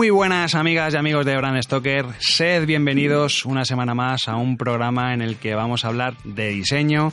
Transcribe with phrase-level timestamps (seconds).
[0.00, 4.56] Muy buenas amigas y amigos de Brand Stoker, sed bienvenidos una semana más a un
[4.56, 7.12] programa en el que vamos a hablar de diseño,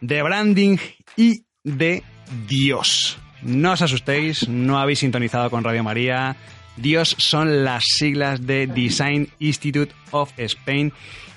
[0.00, 0.78] de branding
[1.16, 2.02] y de
[2.48, 3.20] Dios.
[3.42, 6.34] No os asustéis, no habéis sintonizado con Radio María.
[6.76, 10.92] Dios son las siglas de Design Institute of Spain.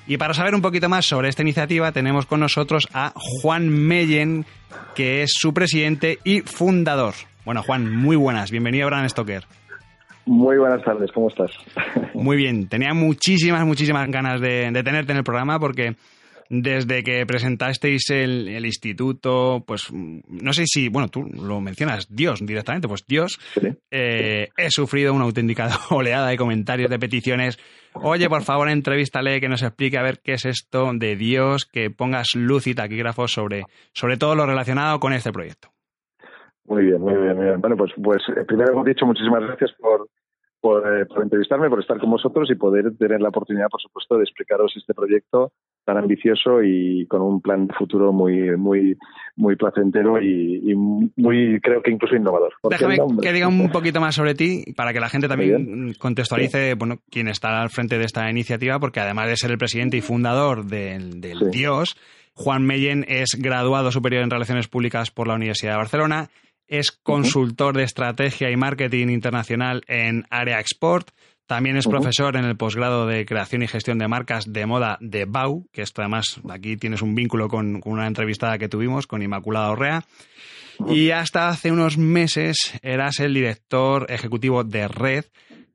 [0.08, 4.48] Y para saber un poquito más sobre esta iniciativa tenemos con nosotros a Juan Meyen,
[4.96, 7.14] que es su presidente y fundador.
[7.46, 9.46] Bueno, Juan, muy buenas, bienvenido a Brand Stoker.
[10.26, 11.52] Muy buenas tardes, ¿cómo estás?
[12.14, 15.96] Muy bien, tenía muchísimas, muchísimas ganas de, tenerte en el programa porque
[16.50, 22.90] desde que presentasteis el, instituto, pues no sé si, bueno, tú lo mencionas, Dios directamente,
[22.90, 23.40] pues Dios,
[23.90, 27.58] eh, he sufrido una auténtica oleada de comentarios, de peticiones.
[27.94, 31.90] Oye, por favor, entrevístale, que nos explique a ver qué es esto de Dios, que
[31.90, 35.71] pongas luz y taquígrafos sobre, sobre todo lo relacionado con este proyecto.
[36.66, 37.62] Muy bien, muy bien, muy bien.
[37.62, 40.08] Bueno, pues, pues eh, primero hemos dicho muchísimas gracias por,
[40.62, 40.84] por,
[41.22, 44.94] entrevistarme, por estar con vosotros y poder tener la oportunidad, por supuesto, de explicaros este
[44.94, 45.52] proyecto
[45.84, 48.96] tan ambicioso y con un plan de futuro muy muy
[49.36, 52.54] muy placentero y, muy creo que incluso innovador.
[52.70, 56.98] Déjame que diga un poquito más sobre ti para que la gente también contextualice bueno
[57.10, 60.66] quién está al frente de esta iniciativa porque además de ser el presidente y fundador
[60.66, 61.20] del,
[61.52, 61.98] Dios
[62.36, 66.30] Juan Meyen es graduado superior en Relaciones Públicas por la Universidad de Barcelona
[66.72, 71.12] es consultor de estrategia y marketing internacional en Área Export.
[71.46, 75.26] También es profesor en el posgrado de creación y gestión de marcas de moda de
[75.26, 79.70] BAU, que esto además aquí tienes un vínculo con, una entrevistada que tuvimos con Inmaculada
[79.70, 80.06] Orrea.
[80.88, 85.26] Y hasta hace unos meses eras el director ejecutivo de Red,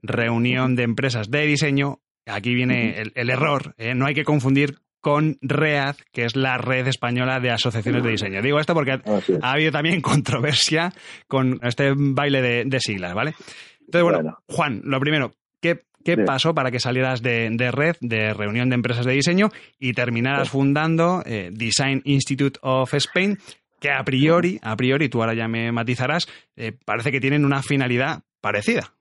[0.03, 2.01] reunión de empresas de diseño.
[2.25, 3.95] Aquí viene el, error, ¿eh?
[3.95, 8.43] no hay que confundir con READ, que es la red española de asociaciones de diseño.
[8.43, 8.99] Digo esto porque
[9.41, 10.93] ha habido también controversia
[11.29, 13.35] con este baile de, siglas, ¿vale?
[13.83, 15.79] Entonces, bueno, Juan, lo primero, ¿qué,
[16.27, 21.23] pasó para que salieras de, red, de reunión de empresas de diseño, y terminaras fundando
[21.25, 23.39] eh, Design Institute of Spain,
[23.79, 27.63] que a priori, a priori, tú ahora ya me matizarás, eh, parece que tienen una
[27.63, 28.96] finalidad parecida?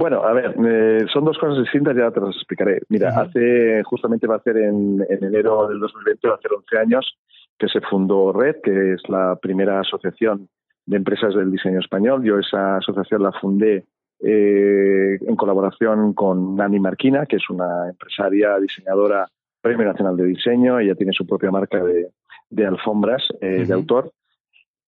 [0.00, 2.80] Bueno, a ver, eh, son dos cosas distintas, ya te las explicaré.
[2.88, 7.18] Mira, hace, justamente va a ser en, enero del 2020, va a hacer 11 años
[7.58, 10.48] que se fundó Red, que es la primera asociación
[10.86, 12.24] de empresas del diseño español.
[12.24, 13.84] Yo esa asociación la fundé
[14.20, 19.28] eh, en colaboración con Nani Marquina, que es una empresaria diseñadora
[19.60, 20.78] Premio Nacional de Diseño.
[20.78, 24.10] Ella tiene su propia marca de, alfombras eh, de autor.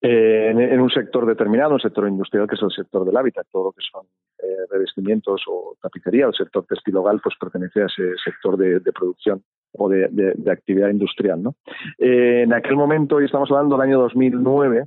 [0.04, 3.66] Eh, en, un sector determinado, un sector industrial que es el sector del hábitat, todo
[3.66, 4.04] lo que son
[4.42, 9.42] eh, revestimientos o tapicería, el sector textil hogar, pues pertenece a ese sector de, producción
[9.72, 11.40] o de, actividad industrial.
[11.40, 11.54] ¿no?
[11.98, 14.86] Eh, en aquel momento, y estamos hablando del año 2009,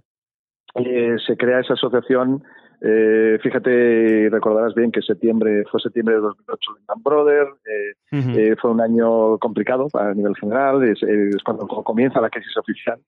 [1.25, 2.43] se crea esa asociación
[2.81, 7.51] eh, fíjate, recordarás bien que septiembre fue septiembre de 2008 Lehman Brothers,
[8.11, 10.99] eh, fue un año complicado a nivel general, es,
[11.43, 12.99] cuando comienza la crisis oficial,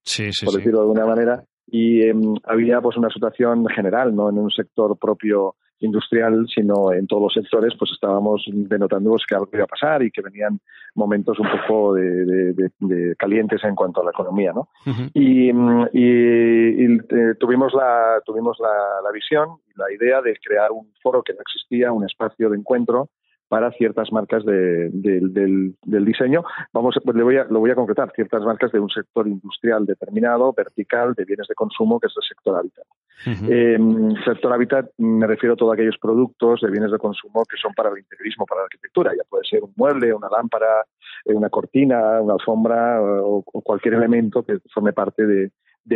[0.46, 4.50] por decirlo de alguna manera, y em, había pues una situación general, no en un
[4.52, 9.68] sector propio industrial, sino en todos los sectores, pues estábamos denotando que algo iba a
[9.68, 10.60] pasar y que venían
[10.96, 14.70] momentos un poco de, calientes en cuanto a la economía, ¿no?
[15.14, 20.92] Y, mm, eh, tuvimos la tuvimos la, la visión y la idea de crear un
[21.04, 23.10] foro que no existía, un espacio de encuentro
[23.48, 26.44] para ciertas marcas del, diseño.
[26.74, 29.86] Vamos, pues le voy a, lo voy a concretar, ciertas marcas de un sector industrial
[29.86, 32.86] determinado, vertical, de bienes de consumo, que es el sector hábitat.
[33.26, 37.74] Em, sector hábitat me refiero a todos aquellos productos de bienes de consumo que son
[37.74, 39.12] para el interiorismo, para la arquitectura.
[39.16, 40.86] Ya puede ser un mueble, una lámpara,
[41.26, 45.52] eh, una cortina, una alfombra o, cualquier elemento que forme parte de,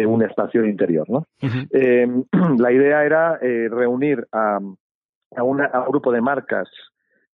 [0.06, 1.10] un espacio interior.
[1.10, 1.28] ¿no?
[1.42, 2.24] Em,
[2.58, 4.60] la idea era eh, reunir a,
[5.36, 6.70] a, un grupo de marcas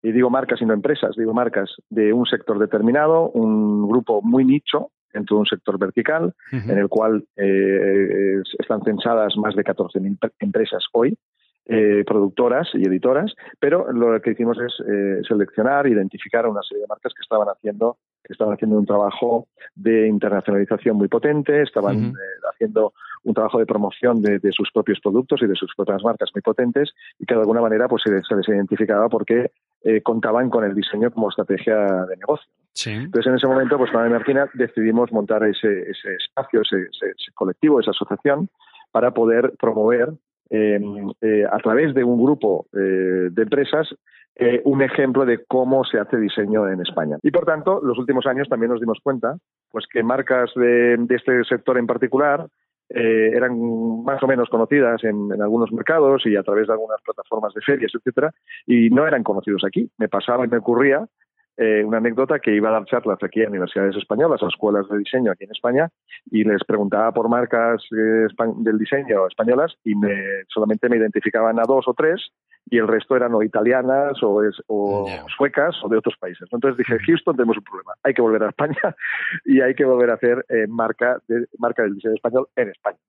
[0.01, 4.45] y digo marcas y no empresas, digo marcas de un sector determinado, un grupo muy
[4.45, 10.31] nicho dentro de un sector vertical, en el cual eh, están censadas más de 14.000
[10.39, 11.17] empresas hoy,
[11.65, 16.83] eh, productoras y editoras, pero lo que hicimos es eh, seleccionar, identificar a una serie
[16.83, 22.13] de marcas que estaban haciendo que estaban haciendo un trabajo de internacionalización muy potente, estaban
[22.53, 26.41] haciendo un trabajo de promoción de, sus propios productos y de sus propias marcas muy
[26.41, 29.51] potentes y que de alguna manera pues se, les identificaba porque
[29.83, 32.51] eh, contaban con el diseño como estrategia de negocio.
[32.85, 36.89] Entonces en ese momento pues con Martina decidimos montar ese, espacio, ese,
[37.33, 38.49] colectivo, esa asociación
[38.91, 40.13] para poder promover
[40.49, 40.79] eh,
[41.21, 43.87] eh, a través de un grupo de empresas
[44.65, 47.17] un ejemplo de cómo se hace diseño en España.
[47.23, 49.35] Y por tanto, los últimos años también nos dimos cuenta
[49.71, 52.47] pues que marcas de, este sector en particular
[52.89, 57.53] eh, eran más o menos conocidas en, algunos mercados y a través de algunas plataformas
[57.53, 58.33] de ferias, etcétera,
[58.65, 59.89] y no eran conocidos aquí.
[59.97, 61.05] Me pasaba y me ocurría
[61.57, 64.99] eh, una anécdota que iba a dar charlas aquí a universidades españolas, a escuelas de
[64.99, 65.89] diseño aquí en España,
[66.31, 68.27] y les preguntaba por marcas eh,
[68.57, 72.21] del diseño españolas y me, solamente me identificaban a dos o tres
[72.69, 76.47] y el resto eran o italianas o, o suecas o de otros países.
[76.51, 78.95] Entonces dije, Houston tenemos un problema, hay que volver a España
[79.45, 82.99] y hay que volver a hacer eh, marca, de, marca del diseño español en España.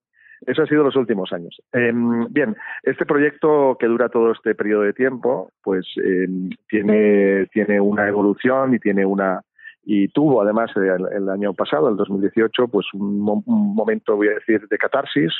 [0.45, 1.61] Eso ha sido los últimos años.
[1.73, 7.79] Em, bien, este proyecto que dura todo este periodo de tiempo, pues em, tiene, tiene
[7.81, 9.41] una evolución y tiene una
[9.83, 14.77] y tuvo además el, año pasado, el 2018, pues un, momento, voy a decir, de
[14.77, 15.33] catarsis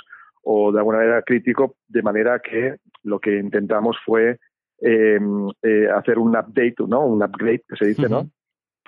[0.44, 4.40] o de alguna manera crítico, de manera que lo que intentamos fue
[4.80, 7.06] em, eh, hacer un update, ¿no?
[7.06, 8.30] Un upgrade que se dice, ¿no?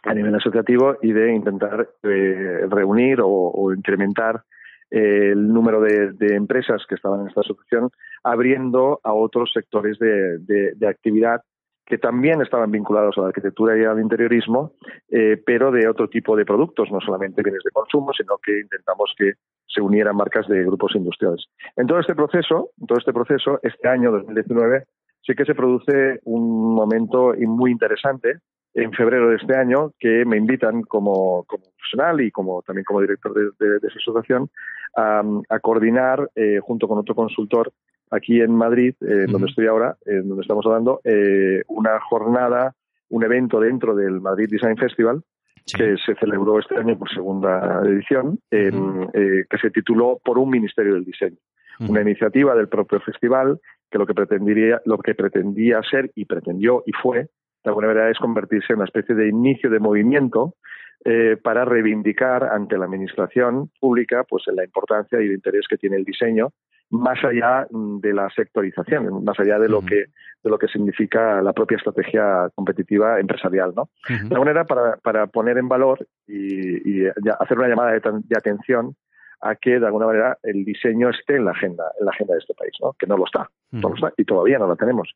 [0.03, 4.43] A nivel asociativo y de intentar eh, reunir o incrementar
[4.91, 7.89] el número de, empresas que estaban en esta asociación,
[8.23, 11.41] abriendo a otros sectores de, actividad
[11.85, 14.73] que también estaban vinculados a la arquitectura y al interiorismo,
[15.09, 19.13] eh, pero de otro tipo de productos, no solamente bienes de consumo, sino que intentamos
[19.17, 19.33] que
[19.67, 21.45] se unieran marcas de grupos industriales.
[21.75, 24.85] En todo este proceso, en todo este proceso, este año 2019,
[25.25, 28.39] sí que se produce un momento muy interesante
[28.73, 33.33] en febrero de este año que me invitan como, profesional y como también como director
[33.33, 34.49] de, esa asociación
[34.95, 37.71] a, coordinar eh, junto con otro consultor
[38.09, 42.75] aquí en Madrid, eh, donde estoy ahora, en donde estamos hablando, eh, una jornada,
[43.09, 45.21] un evento dentro del Madrid Design Festival
[45.77, 51.05] que se celebró este año por segunda edición, que se tituló Por un Ministerio del
[51.05, 51.37] Diseño.
[51.87, 53.59] Una iniciativa del propio festival
[53.89, 57.29] que lo que pretendía, lo que pretendía ser y pretendió y fue
[57.63, 60.55] de alguna manera es convertirse en una especie de inicio de movimiento
[61.03, 65.97] eh, para reivindicar ante la administración pública pues la importancia y el interés que tiene
[65.97, 66.49] el diseño
[66.91, 70.05] más allá mm, de la sectorización, más allá de lo que
[70.43, 73.89] de lo que significa la propia estrategia competitiva empresarial, ¿no?
[74.07, 77.07] De alguna manera para, para poner en valor y, y
[77.39, 78.95] hacer una llamada de atención
[79.41, 82.39] a que de alguna manera el diseño esté en la agenda, en la agenda de
[82.39, 82.93] este país, ¿no?
[82.93, 83.49] que no lo está,
[84.17, 85.09] y todavía no lo tenemos.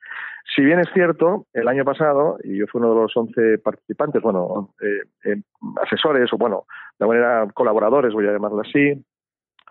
[0.56, 4.22] Si bien es cierto, el año pasado, y yo fui uno de los 11 participantes,
[4.22, 5.42] bueno, eh, eh,
[5.82, 6.66] asesores o bueno,
[6.98, 8.94] de alguna manera colaboradores, voy a llamarlo así,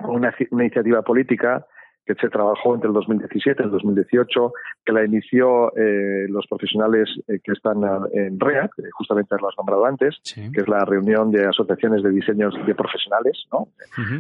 [0.00, 1.66] una, una iniciativa política
[2.06, 4.52] que se trabajó entre el 2017 y el 2018,
[4.84, 7.78] que la inició eh, los profesionales eh, que están
[8.12, 12.54] en REAC, justamente lo has nombrado antes, que es la reunión de asociaciones de diseños
[12.66, 13.44] de profesionales.
[13.52, 13.68] ¿no?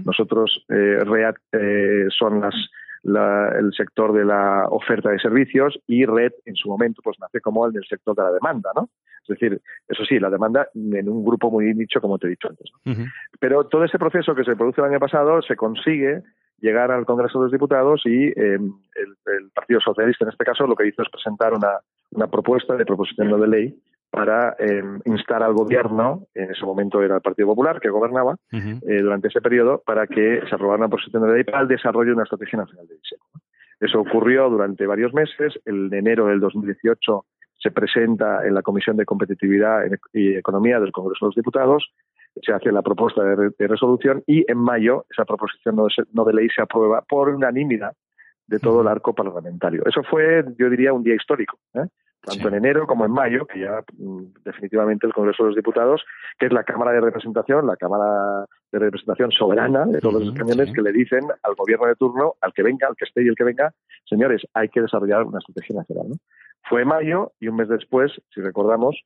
[0.04, 1.38] Nosotros, eh, REAC,
[2.10, 2.54] son las
[3.06, 7.66] el sector de la oferta de servicios y red en su momento pues nace como
[7.66, 8.88] el del sector de la demanda, ¿no?
[9.22, 12.48] Es decir, eso sí, la demanda en un grupo muy nicho como te he dicho
[12.48, 12.70] antes.
[13.40, 16.22] Pero todo ese proceso que se produce el año pasado se consigue
[16.60, 20.74] llegar al Congreso de los Diputados y eh, el, Partido Socialista en este caso lo
[20.74, 21.78] que hizo es presentar una,
[22.10, 23.78] una propuesta de proposición de ley
[24.14, 29.00] para eh, instar al gobierno, en ese momento era el Partido Popular que gobernaba, eh,
[29.02, 32.14] durante ese periodo, para que se aprobara una proposición de ley para el desarrollo de
[32.14, 33.22] una estrategia nacional de diseño.
[33.80, 35.58] Eso ocurrió durante varios meses.
[35.64, 37.26] El de enero del 2018
[37.58, 39.80] se presenta en la Comisión de Competitividad
[40.12, 41.92] y Economía del Congreso de los Diputados,
[42.42, 46.62] se hace la propuesta de, resolución y en mayo esa proposición no de, ley se
[46.62, 47.92] aprueba por unanimidad
[48.46, 49.82] de todo el arco parlamentario.
[49.86, 51.58] Eso fue, yo diría, un día histórico.
[51.74, 51.86] ¿eh?
[52.24, 56.04] tanto en enero como en mayo, que ya mm, definitivamente el Congreso de los Diputados,
[56.38, 60.72] que es la Cámara de Representación, la Cámara de Representación soberana de todos los españoles,
[60.74, 63.34] que le dicen al gobierno de turno, al que venga, al que esté y el
[63.34, 63.72] que venga,
[64.04, 66.08] señores, hay que desarrollar una estrategia nacional.
[66.08, 66.16] ¿no?
[66.62, 69.02] Fue mayo y un mes después, si recordamos,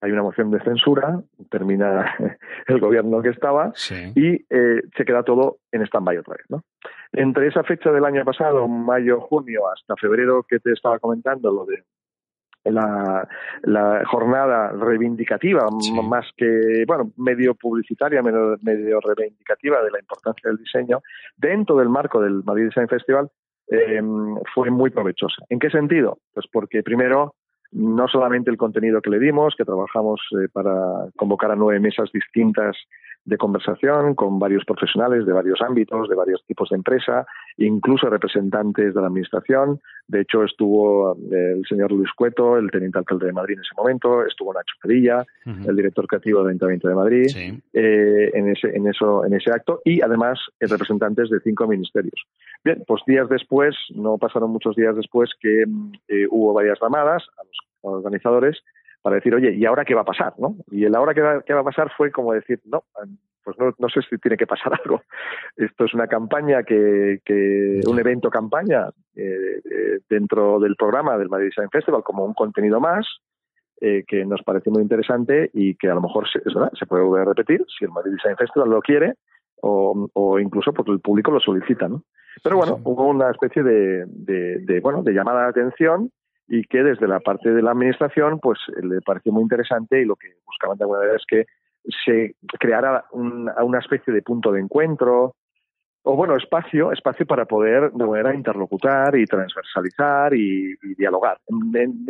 [0.00, 2.14] hay una moción de censura, termina
[2.66, 3.72] el gobierno que estaba
[4.14, 6.46] y eh, se queda todo en stand-by otra vez.
[6.48, 6.62] ¿no?
[7.12, 11.64] Entre esa fecha del año pasado, mayo, junio, hasta febrero que te estaba comentando, lo
[11.64, 11.82] de
[12.64, 13.28] la,
[13.62, 15.68] la jornada reivindicativa,
[16.02, 21.00] más que, bueno, medio publicitaria, medio, medio, reivindicativa de la importancia del diseño,
[21.36, 23.30] dentro del marco del Madrid Design Festival,
[23.68, 24.00] eh,
[24.54, 25.44] fue muy provechosa.
[25.48, 26.18] ¿En qué sentido?
[26.32, 27.34] Pues porque primero,
[27.72, 30.72] no solamente el contenido que le dimos, que trabajamos eh, para
[31.16, 32.76] convocar a nueve mesas distintas
[33.26, 38.94] de conversación con varios profesionales de varios ámbitos, de varios tipos de empresa, incluso representantes
[38.94, 39.80] de la administración.
[40.06, 43.74] De hecho, estuvo eh, el señor Luis Cueto, el teniente alcalde de Madrid en ese
[43.76, 47.26] momento, estuvo Nacho Padilla, el director creativo del Ayuntamiento de Madrid,
[47.72, 52.22] eh, en, ese, en, eso, en ese acto, y además eh, representantes de cinco ministerios.
[52.64, 55.64] Bien, pues días después, no pasaron muchos días después, que
[56.30, 58.62] hubo varias llamadas a los organizadores
[59.06, 60.34] para decir, oye, ¿y ahora qué va a pasar?
[60.36, 60.56] ¿no?
[60.68, 62.82] Y el ahora qué va, qué va a pasar fue como decir, no,
[63.44, 65.00] pues no, no, sé si tiene que pasar algo.
[65.56, 71.28] Esto es una campaña que, que un evento campaña eh, eh, dentro del programa del
[71.28, 73.06] Madrid Design Festival como un contenido más
[73.80, 77.22] eh, que nos parece muy interesante y que a lo mejor se, se puede volver
[77.22, 79.14] a repetir si el Madrid Design Festival lo quiere
[79.62, 82.02] o, o incluso porque el público lo solicita, ¿no?
[82.42, 86.10] Pero bueno, hubo una especie de, de, de, bueno, de llamada de atención
[86.48, 90.16] y que desde la parte de la administración pues le pareció muy interesante y lo
[90.16, 91.46] que buscaban de alguna manera es que
[92.04, 95.34] se creara una especie de punto de encuentro
[96.02, 102.06] o bueno espacio espacio para poder de manera interlocutar y transversalizar y, dialogar en,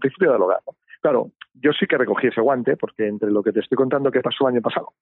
[0.00, 0.60] principio dialogar
[1.00, 4.20] claro yo sí que recogí ese guante porque entre lo que te estoy contando que
[4.20, 4.92] pasó el año pasado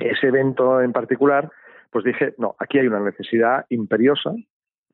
[0.00, 1.48] ese evento en particular
[1.90, 4.32] pues dije no aquí hay una necesidad imperiosa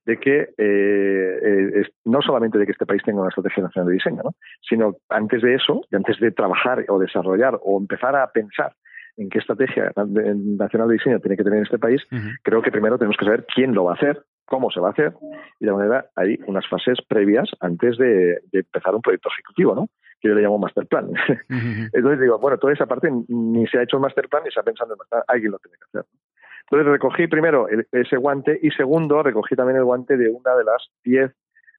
[0.07, 1.39] de que eh,
[1.75, 4.31] eh no solamente de que este país tenga una estrategia nacional de diseño, ¿no?
[4.63, 8.73] sino antes de eso, antes de trabajar o desarrollar o empezar a pensar
[9.17, 12.03] en qué estrategia nacional de diseño tiene que tener este país,
[12.43, 14.91] creo que primero tenemos que saber quién lo va a hacer, cómo se va a
[14.93, 15.15] hacer,
[15.59, 19.89] y de manera hay unas fases previas antes de, empezar un proyecto ejecutivo, ¿no?
[20.21, 21.09] que yo le llamo master plan.
[21.49, 24.61] Entonces digo, bueno, toda esa parte ni se ha hecho el master plan ni se
[24.61, 26.11] ha pensado en el master plan, alguien lo tiene que hacer.
[26.69, 30.89] Entonces recogí primero ese guante y segundo recogí también el guante de una de las
[31.05, 31.33] diez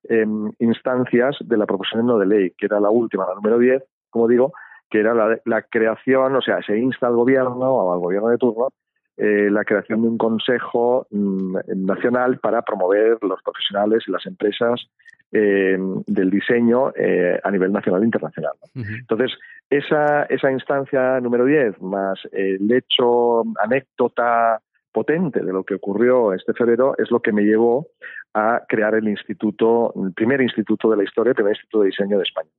[0.07, 3.83] em, instancias de la proposición no de ley, que era la última, la número diez,
[4.09, 4.53] como digo,
[4.89, 5.13] que era
[5.43, 8.69] la, creación, o sea, se insta al gobierno o al gobierno de turno
[9.17, 14.87] eh, la creación de un consejo mm, nacional para promover los profesionales y las empresas
[15.33, 18.53] em, del diseño eh, a nivel nacional e internacional.
[18.73, 19.33] Entonces,
[19.69, 24.61] esa, esa instancia número 10, más el hecho, anécdota
[24.97, 27.89] potente de lo que ocurrió este febrero es lo que me llevó
[28.33, 32.17] a crear el instituto, el primer instituto de la historia, el primer instituto de diseño
[32.17, 32.49] de España.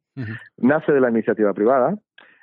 [0.59, 1.97] Nace de la iniciativa privada.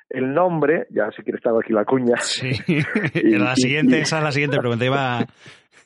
[0.09, 2.17] El nombre, ya si quieres estaba aquí la cuña.
[2.17, 2.51] Sí,
[3.39, 5.21] la siguiente, esa es la siguiente pregunta, iba,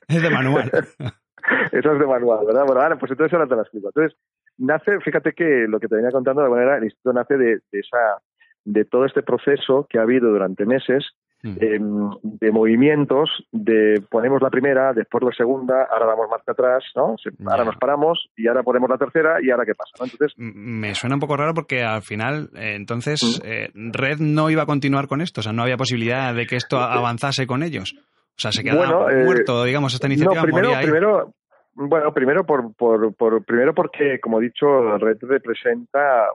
[0.08, 0.72] es de manual.
[1.72, 2.63] Eso es de manual, ¿verdad?
[2.66, 3.89] Bueno, ahora, pues entonces ahora te la explico.
[3.89, 4.18] Entonces,
[4.58, 7.80] nace, fíjate que lo que te venía contando de manera, el instituto nace de, de
[7.80, 8.22] esa,
[8.66, 11.06] de todo este proceso que ha habido durante meses
[11.41, 11.55] Mm.
[11.62, 17.15] Em, de movimientos, de ponemos la primera, después la segunda, ahora damos marcha atrás, ¿no?
[17.50, 21.15] Ahora nos paramos y ahora ponemos la tercera y ahora qué pasa, Entonces me suena
[21.15, 23.48] un poco raro porque al final, eh, entonces, mm.
[23.48, 26.58] eh, Red no iba a continuar con esto, o sea, no había posibilidad de que
[26.58, 27.96] esto eh, avanzase con ellos.
[27.96, 30.41] O sea, se quedaba muerto, digamos, esta iniciativa.
[30.41, 31.34] No, primero, primero,
[31.74, 36.27] bueno, primero por, por, por, primero porque, como he dicho, Red representa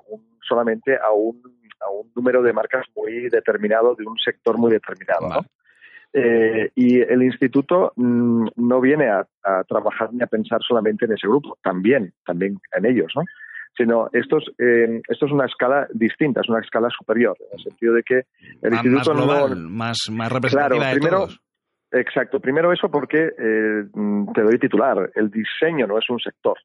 [0.46, 1.42] solamente a un
[1.84, 5.44] a un número de marcas muy determinado de un sector muy determinado.
[6.16, 9.26] Eh, y el instituto mm, no viene a,
[9.68, 13.22] trabajar ni a pensar solamente en ese grupo, también, también en ellos, ¿no?
[13.76, 17.64] Sino esto es, eh, esto es una escala distinta, es una escala superior, en el
[17.64, 18.22] sentido de que
[18.62, 21.26] el instituto más más, más representativa claro, primero,
[21.94, 23.84] Exacto, primero eso porque eh,
[24.34, 26.58] te doy titular, el diseño no es un sector,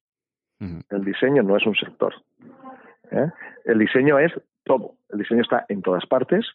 [0.60, 2.14] el diseño no es un sector.
[3.66, 4.32] El diseño es
[4.64, 4.96] todo.
[5.10, 6.46] El diseño está en todas partes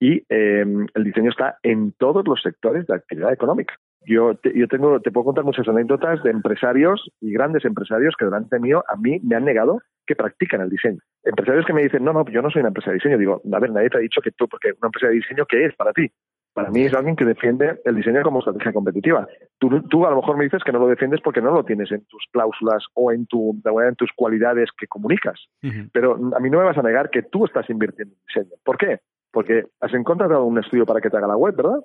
[0.00, 3.74] y em, el diseño está en todos los sectores de actividad económica.
[4.06, 8.26] Yo, te, yo tengo, te puedo contar muchas anécdotas de empresarios y grandes empresarios que
[8.26, 10.98] durante mío a mí me han negado que practican el diseño.
[11.22, 13.16] Empresarios que me dicen, no, no, yo no soy una empresa de diseño.
[13.16, 15.64] Digo, a ver, nadie te ha dicho que tú, porque una empresa de diseño, ¿qué
[15.64, 16.10] es para ti?
[16.54, 19.26] Para mí es alguien que defiende el diseño como estrategia competitiva.
[19.58, 21.90] Tú, tú a lo mejor me dices que no lo defiendes porque no lo tienes
[21.90, 25.48] en tus cláusulas o en, tu, en tus cualidades que comunicas.
[25.92, 28.56] Pero a mí no me vas a negar que tú estás invirtiendo en diseño.
[28.64, 29.00] ¿Por qué?
[29.32, 31.80] Porque has contratado un estudio para que te haga la web, ¿verdad?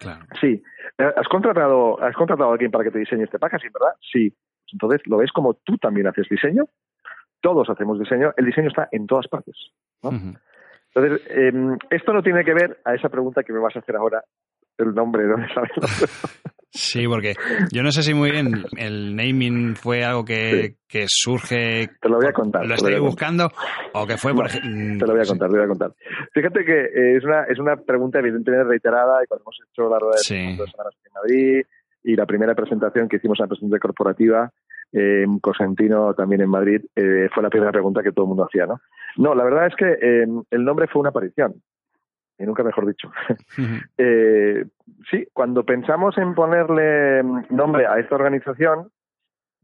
[0.00, 0.24] Claro.
[0.40, 0.62] Sí.
[0.96, 3.96] Eh, ¿Has contratado, ¿Has contratado a alguien para que te diseñe este packaging, verdad?
[4.00, 4.34] Sí.
[4.72, 6.64] Entonces, ¿lo ves como tú también haces diseño?
[7.42, 8.32] Todos hacemos diseño.
[8.38, 9.56] El diseño está en todas partes.
[10.02, 10.10] ¿no?
[10.96, 13.96] Entonces, em, esto no tiene que ver a esa pregunta que me vas a hacer
[13.96, 14.24] ahora,
[14.78, 15.36] el nombre, ¿no?
[16.68, 17.32] Sí, porque
[17.72, 21.88] yo no sé si muy bien el naming fue algo que, que surge.
[22.02, 22.66] Te lo voy a contar.
[22.66, 23.48] ¿Lo estoy buscando?
[23.94, 24.98] ¿O que fue, por ejemplo?
[24.98, 25.92] Te lo voy a contar, te lo voy a contar.
[26.34, 29.98] Fíjate que eh, es una, es una pregunta evidentemente reiterada y cuando hemos hecho la
[29.98, 30.56] rueda de sí.
[30.56, 31.66] dos semanas en Madrid
[32.04, 34.52] y la primera presentación que hicimos en la presentación corporativa
[34.92, 38.66] eh, Cosentino también en Madrid, eh, fue la primera pregunta que todo el mundo hacía,
[38.66, 38.80] ¿no?
[39.16, 41.54] No, la verdad es que eh, el nombre fue una aparición.
[42.38, 43.10] y nunca mejor dicho.
[43.98, 44.64] eh,
[45.10, 48.90] sí, cuando pensamos en ponerle nombre a esta organización,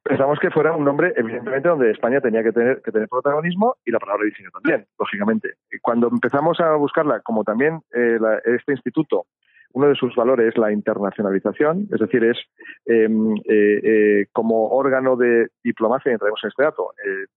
[0.03, 3.91] pensamos que fuera un nombre, evidentemente, donde España tenía que tener, que tener protagonismo y
[3.91, 5.55] la palabra diseño también, lógicamente.
[5.81, 9.27] Cuando empezamos a buscarla, como también eh, este instituto,
[9.75, 12.37] uno de sus valores es la internacionalización, es decir, es
[12.85, 16.91] em, eh, eh, como órgano de diplomacia, entraremos en este dato,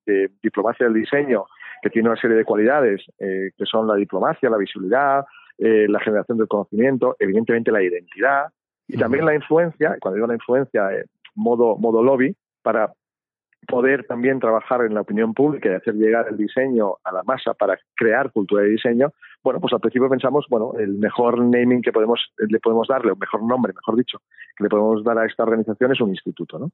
[0.06, 1.46] de diplomacia del diseño,
[1.82, 5.26] que tiene una serie de cualidades, que son la diplomacia, la visibilidad,
[5.58, 8.46] la generación del conocimiento, evidentemente la identidad
[8.88, 10.90] y también la influencia, cuando digo la influencia,
[11.36, 12.92] modo, modo lobby, para
[13.68, 17.54] poder también trabajar en la opinión pública y hacer llegar el diseño a la masa
[17.54, 19.12] para crear cultura de diseño,
[19.44, 23.16] bueno, pues al principio pensamos, bueno, el mejor naming que podemos le podemos darle, o
[23.16, 24.20] mejor nombre, mejor dicho,
[24.58, 26.72] que le podemos dar a esta organización es un instituto, ¿no?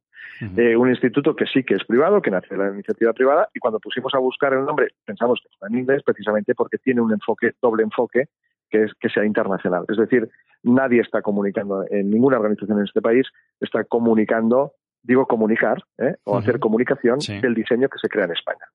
[0.57, 3.59] Eh, un instituto que sí que es privado, que nace de la iniciativa privada, y
[3.59, 7.11] cuando pusimos a buscar el nombre pensamos que está en inglés precisamente porque tiene un
[7.11, 8.29] enfoque, doble enfoque,
[8.69, 9.83] que es que sea internacional.
[9.89, 10.29] Es decir,
[10.63, 13.27] nadie está comunicando, en ninguna organización en este país
[13.59, 16.15] está comunicando digo comunicar ¿eh?
[16.23, 18.65] o hacer comunicación del diseño que se crea en España.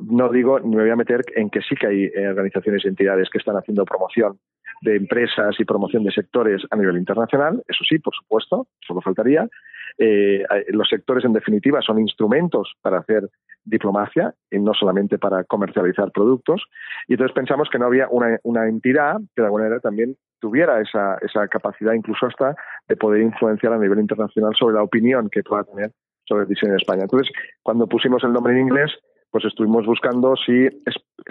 [0.00, 2.88] No digo, ni me voy a meter en que sí que hay eh, organizaciones y
[2.88, 4.38] entidades que están haciendo promoción
[4.82, 9.48] de empresas y promoción de sectores a nivel internacional, eso sí, por supuesto, solo faltaría.
[9.98, 13.28] Eh, los sectores, en definitiva, son instrumentos para hacer
[13.64, 16.64] diplomacia y no solamente para comercializar productos.
[17.08, 20.80] Y entonces pensamos que no había una, una entidad que de alguna manera también tuviera
[20.80, 22.54] esa, esa capacidad incluso hasta
[22.88, 25.90] de poder influenciar a nivel internacional sobre la opinión que pueda tener
[26.26, 27.02] sobre el diseño en España.
[27.02, 27.30] Entonces,
[27.62, 28.90] cuando pusimos el nombre en inglés,
[29.34, 30.68] pues estuvimos buscando si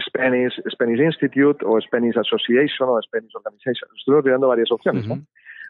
[0.10, 3.90] Spanish, Spanish Institute o Spanish Association o Spanish Organization.
[3.98, 5.06] Estuvimos mirando varias opciones.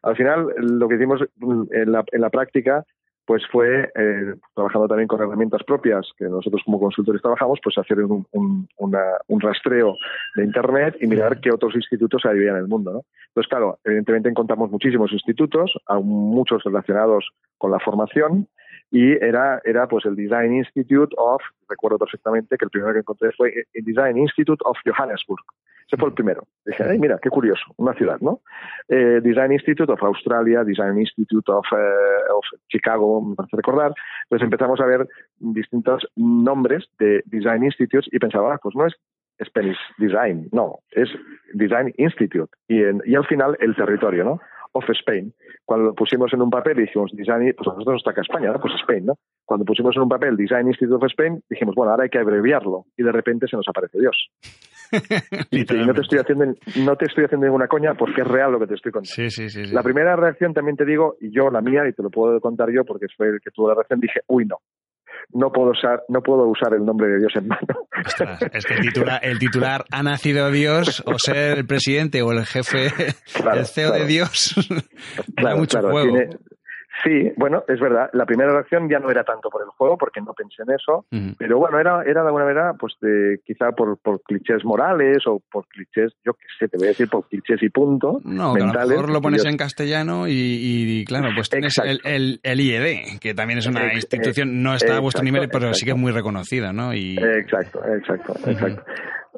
[0.02, 2.84] Al final, lo que hicimos en la, en la práctica
[3.25, 8.00] pues fue eh, trabajando también con herramientas propias que nosotros como consultores trabajamos, pues hacer
[8.00, 9.96] un, un, rastreo
[10.36, 12.94] de Internet y mirar qué otros institutos había en el mundo.
[12.94, 13.02] ¿no?
[13.28, 17.29] Entonces, claro, evidentemente encontramos muchísimos institutos, muchos relacionados
[17.60, 18.48] con la formación,
[18.94, 23.32] y era, era pues el Design Institute of, recuerdo perfectamente que el primero que encontré
[23.32, 25.44] fue el Design Institute of Johannesburg.
[25.88, 26.44] Ese fue el primero.
[26.64, 28.42] Dije, ay, mira, qué curioso, una ciudad, ¿no?
[28.88, 33.96] Eh, Design Institute of Australia, Design Institute of, eh, of Chicago, me parece recordar.
[34.29, 35.08] Pues empezamos a ver
[35.40, 38.94] distintos nombres de Design Institutes y pensaba, ah, pues no es
[39.44, 41.10] Spanish Design, no, es
[41.53, 42.56] Design Institute.
[42.68, 44.40] Y, en, y al final el territorio, ¿no?
[44.74, 45.33] Of Spain.
[45.66, 48.59] Cuando lo pusimos en un papel y dijimos Design, pues nosotros está acá España, ¿no?
[48.59, 49.18] pues Spain, ¿no?
[49.46, 52.86] Cuando pusimos en un papel Design Institute of Spain, dijimos, bueno, ahora hay que abreviarlo.
[52.98, 54.29] Y de repente se nos aparece Dios.
[55.51, 58.59] y, no te estoy haciendo no te estoy haciendo ninguna coña porque es real lo
[58.59, 59.14] que te estoy contando.
[59.14, 62.03] Sí, sí, sí, la primera reacción también te digo, y yo la mía, y te
[62.03, 64.57] lo puedo contar yo porque fue el que tuvo la reacción, dije, uy, no,
[65.31, 67.88] no puedo usar, no puedo usar el nombre de Dios en mano.
[68.53, 72.88] es que el titular, ha nacido Dios, o ser el presidente o el jefe,
[73.53, 74.55] el CEO de Dios,
[75.36, 76.18] claro, mucho juego.
[77.01, 78.10] Sí, bueno, es verdad.
[78.14, 81.06] La primera reacción ya no era tanto por el juego, porque no pensé en eso,
[81.38, 85.42] pero bueno, era, era de alguna manera, pues de, quizá por, por clichés morales o
[85.51, 88.22] por clichés, yo qué sé, te voy a decir por clichés y punto.
[88.24, 92.62] No, mentales, a lo mejor lo pones en castellano y, claro, pues tienes el, el,
[92.62, 95.98] IED, que también es una institución, no está a vuestro nivel, pero sí que es
[95.98, 96.94] muy reconocida, ¿no?
[96.94, 97.18] Y...
[97.18, 98.84] Exacto, exacto, exacto.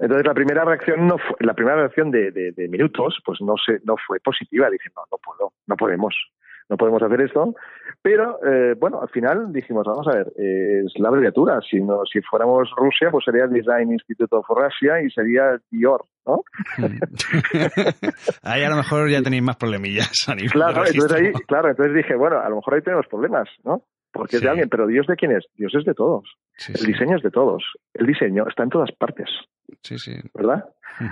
[0.02, 3.54] Entonces la primera reacción no fue, la primera reacción de, de, de, minutos, pues no
[3.56, 4.70] se, no fue positiva.
[4.70, 6.14] Dije, no, no puedo, no podemos
[6.70, 7.54] no podemos hacer esto.
[8.02, 11.60] Pero eh, bueno, al final dijimos, vamos a ver, eh, es la abreviatura.
[11.70, 16.44] Si, no, si fuéramos Rusia, pues sería Design Institute of Russia y sería Dior, ¿no?
[18.44, 21.96] ahí a lo mejor ya tenéis más problemillas a nivel claro, entonces ahí, claro, entonces
[21.96, 23.84] dije, bueno, a lo mejor ahí tenemos problemas, ¿no?
[24.16, 25.46] Porque es de alguien, pero ¿Dios de quién es?
[25.56, 26.38] Dios es de todos.
[26.70, 27.64] el diseño es de todos.
[27.94, 29.30] El diseño está en todas partes.
[29.82, 30.14] Sí, sí.
[30.34, 30.64] ¿Verdad?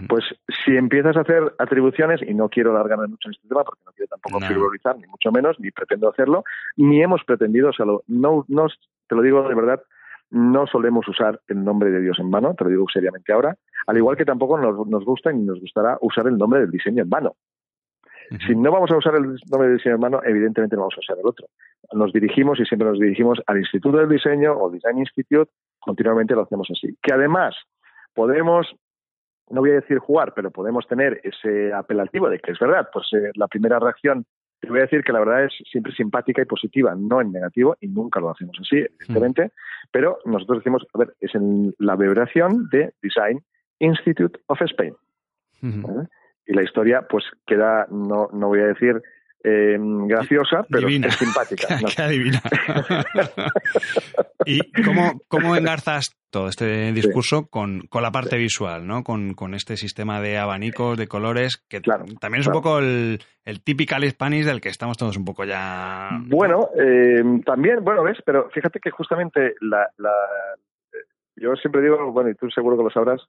[0.07, 0.23] Pues
[0.63, 3.91] si empiezas a hacer atribuciones, y no quiero alargarme mucho en este tema porque no
[3.91, 6.45] quiero tampoco frivolizar, ni mucho menos, ni pretendo hacerlo,
[6.77, 8.67] ni hemos pretendido, o sea, no, no,
[9.07, 9.83] te lo digo de verdad,
[10.29, 13.97] no solemos usar el nombre de Dios en mano, te lo digo seriamente ahora, al
[13.97, 17.09] igual que tampoco nos, nos gusta ni nos gustará usar el nombre del diseño en
[17.09, 17.35] mano.
[18.45, 20.99] Si no vamos a usar el nombre del diseño en mano, evidentemente no vamos a
[21.01, 21.47] usar el otro.
[21.91, 26.41] Nos dirigimos y siempre nos dirigimos al Instituto del Diseño o Design Institute, continuamente lo
[26.41, 26.97] hacemos así.
[27.01, 27.55] Que además
[28.13, 28.75] podemos
[29.49, 33.07] no voy a decir jugar, pero podemos tener ese apelativo de que es verdad, pues
[33.13, 34.25] eh, la primera reacción,
[34.59, 37.75] te voy a decir que la verdad es siempre simpática y positiva, no en negativo,
[37.81, 39.51] y nunca lo hacemos así, evidentemente,
[39.91, 43.43] pero nosotros decimos, a ver, es en la vibración de Design
[43.79, 44.95] Institute of Spain.
[46.45, 49.01] Y la historia, pues queda, no, no voy a decir
[49.43, 51.67] eh, graciosa, pero es simpática.
[51.95, 52.41] Qué, adivina.
[54.45, 59.03] ¿Y cómo, cómo engarzas todo este discurso con, con, la parte visual, ¿no?
[59.03, 63.62] Con, con, este sistema de abanicos, de colores, que también es un poco el, el
[63.62, 66.10] typical Spanish del que estamos todos un poco ya...
[66.27, 70.12] Bueno, eh, también, bueno, ves, pero fíjate que justamente la, la,
[71.36, 73.21] yo siempre digo, bueno, y tú seguro que lo sabrás,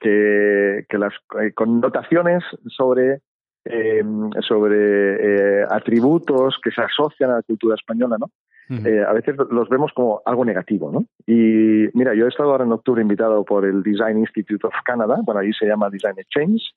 [0.00, 3.20] que, que las eh, connotaciones sobre
[3.64, 4.02] eh,
[4.48, 8.30] sobre eh, atributos que se asocian a la cultura española, ¿no?
[8.70, 11.04] Eh, a veces los vemos como algo negativo, ¿no?
[11.26, 15.18] Y mira, yo he estado ahora en octubre invitado por el Design Institute of Canada,
[15.24, 16.72] bueno, ahí se llama Design Exchange,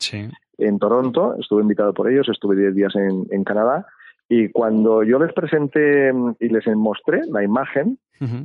[0.58, 3.86] en Toronto, estuve invitado por ellos, estuve 10 días en, en, Canadá,
[4.30, 7.98] y cuando yo les presenté y les mostré la imagen,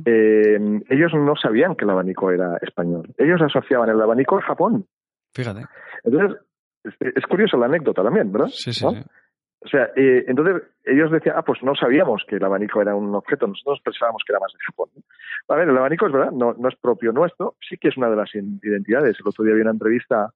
[0.05, 3.13] eh, ellos no sabían que el abanico era español.
[3.17, 4.85] Ellos asociaban el abanico a Japón.
[5.33, 5.65] Fíjate.
[6.03, 6.37] Entonces,
[6.83, 8.49] es, curioso la anécdota también, ¿verdad?
[8.51, 8.85] Sí, sí.
[8.85, 13.13] O sea, eh, entonces ellos decían, ah, pues no sabíamos que el abanico era un
[13.13, 14.89] objeto, nosotros pensábamos que era más de Japón.
[15.49, 18.09] A ver, el abanico es verdad, no, no es propio nuestro, sí que es una
[18.09, 19.17] de las identidades.
[19.19, 20.31] El otro día había una entrevista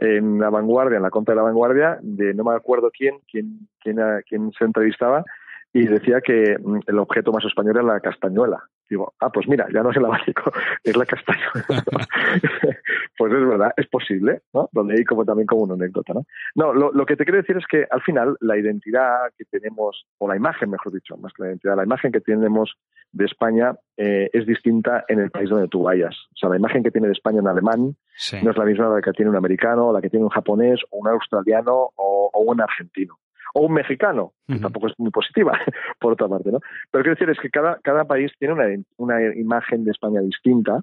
[0.00, 3.68] en La Vanguardia, en la conta de La Vanguardia, de no me acuerdo quién, quién,
[3.80, 5.24] quién, quién se entrevistaba,
[5.72, 8.62] y decía que mm, el objeto más español era la castañuela.
[8.88, 10.50] Digo, ah, pues mira, ya no es el abanico,
[10.84, 11.62] es la castañuela.
[13.18, 14.68] pues es verdad, es posible, ¿no?
[14.72, 16.24] Donde hay como también como una anécdota, ¿no?
[16.54, 20.06] No, lo, lo, que te quiero decir es que al final la identidad que tenemos,
[20.18, 22.76] o la imagen, mejor dicho, más que la identidad, la imagen que tenemos
[23.12, 26.14] de España eh, es distinta en el país donde tú vayas.
[26.34, 27.96] O sea, la imagen que tiene de España un alemán
[28.42, 30.98] no es la misma la que tiene un americano, la que tiene un japonés, o
[30.98, 33.18] un australiano, o un argentino
[33.54, 35.52] o un mexicano, que tampoco es muy positiva,
[36.00, 36.60] por otra parte, ¿no?
[36.90, 40.80] Pero quiero decir es que cada, cada país tiene una, una imagen de España distinta.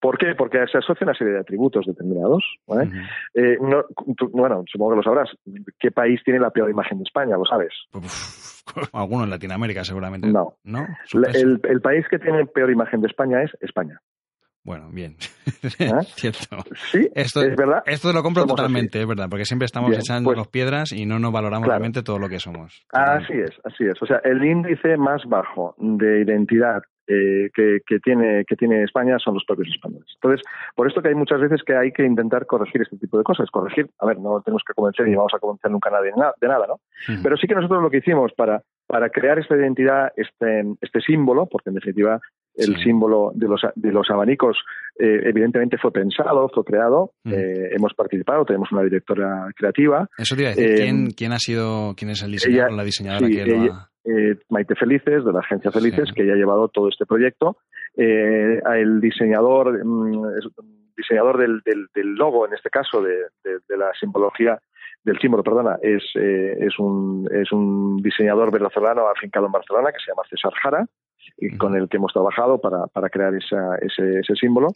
[0.00, 0.34] ¿Por qué?
[0.34, 2.44] Porque se asocia una serie de atributos determinados.
[3.34, 3.84] Eh, no,
[4.32, 5.30] bueno, supongo que lo sabrás.
[5.78, 7.36] ¿Qué país tiene la peor imagen de España?
[7.36, 7.72] ¿Lo sabes?
[8.92, 10.28] alguno en Latinoamérica, seguramente.
[10.28, 10.56] No.
[10.64, 10.86] ¿No?
[11.12, 14.00] el, el país que tiene peor imagen de España es España.
[14.66, 15.14] Bueno, bien.
[15.92, 16.02] ¿Ah?
[16.16, 16.56] Cierto.
[16.90, 17.84] Sí, esto, es verdad.
[17.86, 21.32] Esto lo compro totalmente, es verdad, porque siempre estamos echando pues piedras y no nos
[21.32, 22.84] valoramos realmente todo lo que somos.
[22.90, 24.02] Así es, así es.
[24.02, 29.16] O sea, el índice más bajo de identidad eh, que, que, tiene, que tiene España
[29.20, 30.08] son los propios españoles.
[30.16, 30.42] Entonces,
[30.74, 33.48] por esto que hay muchas veces que hay que intentar corregir este tipo de cosas.
[33.52, 36.48] Corregir, a ver, no tenemos que convencer y vamos a convencer nunca a nadie de
[36.48, 36.80] nada, ¿no?
[37.22, 41.46] Pero sí que nosotros lo que hicimos para, para crear esta identidad, este, este símbolo,
[41.46, 42.20] porque en definitiva
[42.56, 44.56] el símbolo de los, de los abanicos
[44.98, 50.08] eh, evidentemente fue pensado, fue creado, eh, hemos participado, tenemos una directora creativa.
[50.16, 53.28] Eso te iba a decir, ¿quién, ¿quién, ha sido, quién es el diseñador, la diseñadora
[53.28, 53.90] que lo ha...
[54.06, 57.56] Eh, Maite Felices, de la agencia Felices, que ya ha llevado todo este proyecto.
[57.96, 60.28] Eh, el diseñador, mm,
[60.96, 61.60] diseñador del,
[61.92, 64.60] del, logo, en este caso, de, de, la simbología,
[65.02, 69.98] del símbolo, perdona, es, eh, es, un, es un diseñador venezolano afincado en Barcelona que
[69.98, 70.86] se llama César Jara
[71.38, 74.68] y con el que hemos trabajado para, para crear esa, ese, ese, símbolo.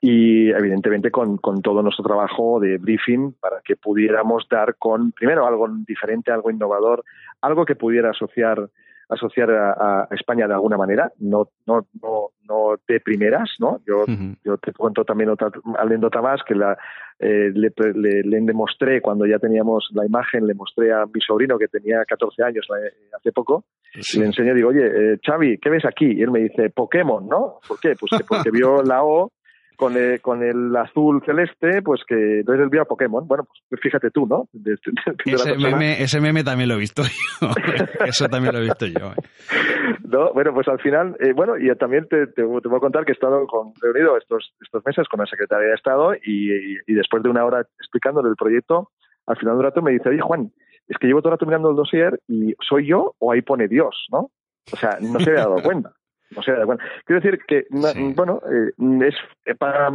[0.00, 5.46] Y evidentemente con, con, todo nuestro trabajo de briefing para que pudiéramos dar con, primero,
[5.46, 7.04] algo diferente, algo innovador,
[7.40, 8.68] algo que pudiera asociar
[9.08, 13.80] asociar a, España de alguna manera, no, no, no, no de primeras, ¿no?
[13.86, 14.04] Yo,
[14.44, 16.76] yo te cuento también otra anécdota más que la,
[17.18, 21.68] eh, le, le, demostré cuando ya teníamos la imagen, le mostré a mi sobrino que
[21.68, 25.84] tenía 14 años eh, hace poco, y le enseñé, digo, oye, eh, Xavi, ¿qué ves
[25.84, 26.06] aquí?
[26.06, 27.60] Y él me dice, Pokémon, ¿no?
[27.66, 27.94] ¿Por qué?
[27.98, 29.32] Pues porque vio la O
[29.78, 33.28] con el, con el azul celeste, pues que no es el vía Pokémon.
[33.28, 34.48] Bueno, pues fíjate tú, ¿no?
[35.24, 37.48] ese, meme, ese, meme, también lo he visto yo.
[38.04, 39.12] Eso también lo he visto yo.
[39.12, 39.94] ¿eh?
[40.02, 43.12] No, bueno, pues al final, eh, bueno, y también te, te, voy a contar que
[43.12, 46.50] he estado con, reunido estos, estos meses con la Secretaría de Estado y,
[46.84, 48.90] y, después de una hora explicándole el proyecto,
[49.26, 50.50] al final de un rato me dice, oye Juan,
[50.88, 53.68] es que llevo todo el rato mirando el dossier y soy yo o ahí pone
[53.68, 54.32] Dios, ¿no?
[54.72, 55.92] O sea, no se había dado cuenta.
[56.36, 58.72] O sea, bueno, quiero decir que, bueno, eh,
[59.06, 59.14] es
[59.46, 59.90] eh, para,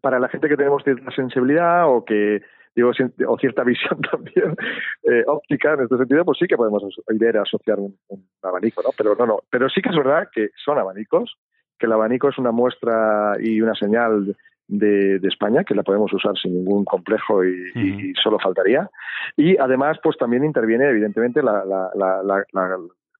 [0.00, 2.42] para la gente que tenemos cierta sensibilidad o que
[2.74, 2.90] digo
[3.26, 4.54] o cierta visión también
[5.02, 7.96] eh, óptica en este sentido, pues sí que podemos a asociar un,
[8.42, 8.90] abanico, ¿no?
[8.96, 11.36] Pero no, no, pero sí que es verdad que son abanicos,
[11.78, 14.36] que el abanico es una muestra y una señal
[14.68, 18.88] de, de, España, que la podemos usar sin ningún complejo y, y, solo faltaría.
[19.36, 22.44] Y además, pues también interviene, evidentemente, la, la, la,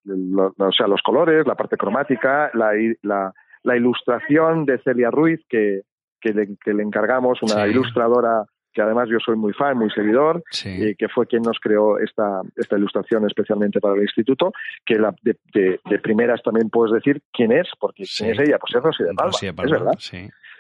[0.09, 5.83] o sea, los colores, la parte cromática, la, la, la ilustración de Celia Ruiz, que,
[6.21, 10.43] que, le, que le encargamos, una ilustradora que además yo soy muy fan, muy seguidor,
[10.65, 14.53] y que fue quien nos creó esta, esta ilustración especialmente para el instituto,
[14.85, 18.75] que la, de, de, primeras también puedes decir quién es, porque quién es ella, pues
[18.77, 19.93] es Rosy de Palma, es verdad.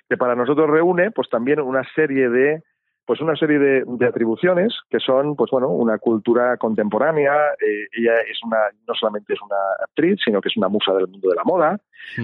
[0.08, 2.62] Que para nosotros reúne pues también una serie de
[3.08, 7.32] pues una serie de, atribuciones que son, pues bueno, una cultura contemporánea.
[7.58, 11.08] Eh, ella es una, no solamente es una actriz, sino que es una musa del
[11.08, 11.80] mundo de la moda.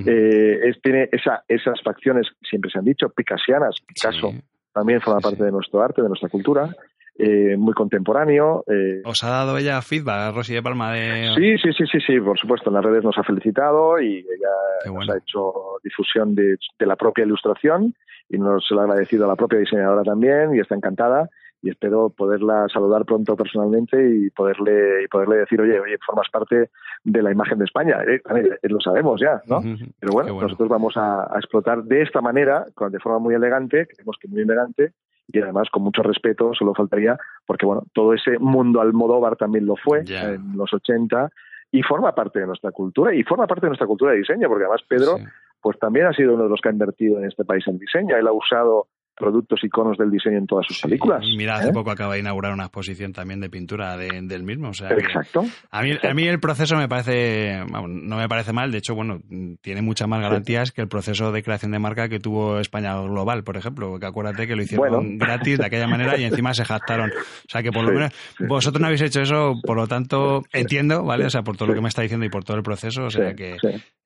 [0.07, 3.77] Eh, tiene esa, esas facciones, siempre se han dicho, picasianas.
[3.87, 4.35] Picasso
[4.75, 6.69] también forma parte de nuestro arte, de nuestra cultura.
[7.17, 8.65] Eh, muy contemporáneo.
[9.05, 10.93] ¿Os ha dado ella feedback, Rosy de Palma?
[10.93, 11.33] De...
[11.37, 12.71] Sí, sí, sí, sí, sí, por supuesto.
[12.71, 16.97] En las redes nos ha felicitado y ella nos ha hecho difusión de, de, la
[16.97, 17.95] propia ilustración
[18.29, 21.29] y nos lo ha agradecido a la propia diseñadora también y está encantada
[21.65, 26.69] y espero poderla saludar pronto personalmente y poderle y poderle decir oye oye formas parte
[27.03, 29.63] de la imagen de España eh, eh, lo sabemos ya no
[29.99, 34.29] pero bueno, nosotros vamos a, explotar de esta manera de forma muy elegante creemos que
[34.29, 34.93] muy elegante
[35.29, 39.77] y además con mucho respeto solo faltaría porque bueno todo ese mundo Almodóvar también lo
[39.77, 41.31] fue en los 80
[41.73, 44.65] y forma parte de nuestra cultura y forma parte de nuestra cultura de diseño porque
[44.65, 45.17] además Pedro
[45.65, 48.15] pues también ha sido uno de los que ha invertido en este país en diseño.
[48.19, 51.25] Él ha usado productos iconos del diseño en todas sus películas.
[51.37, 51.73] Mira, hace ¿eh?
[51.73, 54.71] poco acaba de inaugurar una exposición también de pintura del mismo.
[54.71, 55.45] O sea Exacto.
[55.71, 59.21] A mí, a mí el proceso me parece, no me parece mal, de hecho, bueno,
[59.61, 63.45] tiene muchas más garantías que el proceso de creación de marca que tuvo España Global,
[63.45, 67.11] por ejemplo, que acuérdate que lo hicieron gratis de aquella manera y encima se jactaron.
[67.11, 68.13] O sea que por lo menos
[68.49, 71.27] vosotros no habéis hecho eso, por lo tanto entiendo, ¿vale?
[71.27, 73.11] O sea, por todo lo que me está diciendo y por todo el proceso, o
[73.11, 73.57] sea que...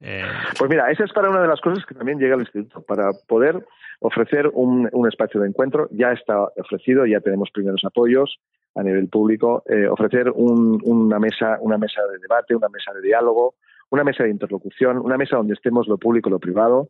[0.01, 0.23] Eh,
[0.57, 3.11] pues mira, esa es para una de las cosas que también llega al instituto, para
[3.27, 3.65] poder
[4.01, 5.89] ofrecer un, un, espacio de encuentro.
[5.91, 8.39] Ya está ofrecido, ya tenemos primeros apoyos
[8.75, 9.63] a nivel público.
[9.67, 13.55] Eh, ofrecer un, una mesa, una mesa de debate, una mesa de diálogo,
[13.91, 16.89] una mesa de interlocución, una mesa donde estemos lo público y lo privado.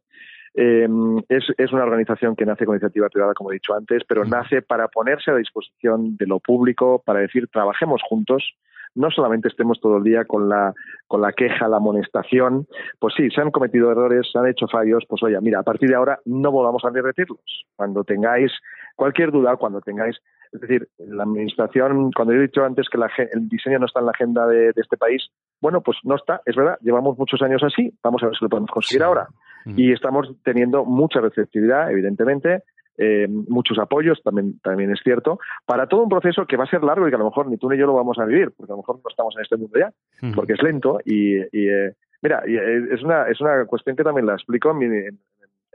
[0.55, 0.89] Eh,
[1.29, 4.63] es, es, una organización que nace con iniciativa privada, como he dicho antes, pero nace
[4.63, 8.55] para ponerse a disposición de lo público, para decir trabajemos juntos,
[8.99, 10.75] no solamente estemos todo el día con la,
[11.07, 12.67] con la queja, la amonestación,
[12.99, 15.89] pues sí, se han cometido errores, se han hecho fallos, pues oye, mira, a partir
[15.89, 17.65] de ahora no volvamos a repetirlos.
[17.77, 18.53] Cuando tengáis
[18.97, 20.17] cualquier duda, cuando tengáis,
[20.53, 22.99] es decir, la administración, cuando he dicho antes que
[23.33, 25.29] el diseño no está en la agenda de, este país,
[25.61, 28.49] bueno, pues no está, es verdad, llevamos muchos años así, vamos a ver si lo
[28.49, 29.29] podemos conseguir ahora.
[29.77, 32.63] Y estamos teniendo mucha receptividad, evidentemente,
[32.99, 36.83] eh, muchos apoyos, también, también es cierto, para todo un proceso que va a ser
[36.83, 38.73] largo y que a lo mejor ni tú ni yo lo vamos a vivir, porque
[38.73, 39.93] a lo mejor no estamos en este mundo ya,
[40.35, 44.35] porque es lento y, eh, mira, eh, es, una, es una cuestión que también la
[44.35, 45.19] explico en, en,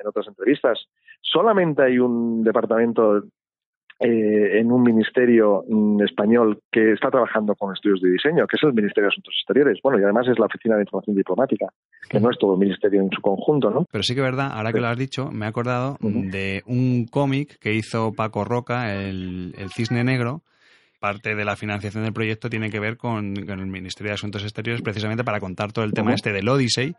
[0.06, 0.86] otras entrevistas.
[1.22, 3.24] Solamente hay un departamento
[4.04, 8.64] eh, en un ministerio mm, español que está trabajando con estudios de diseño, que es
[8.64, 9.80] el Ministerio de Asuntos Exteriores.
[9.82, 11.68] Bueno, y además es la Oficina de Información Diplomática,
[12.10, 13.86] que no es todo el ministerio en su conjunto, ¿no?
[13.90, 17.06] Pero sí que es verdad, ahora que lo has dicho, me he acordado de un
[17.06, 20.42] cómic que hizo Paco Roca, el, el Cisne Negro,
[21.04, 24.82] parte de la financiación del proyecto tiene que ver con, el Ministerio de Asuntos Exteriores
[24.82, 26.96] precisamente para contar todo el tema este del Odyssey,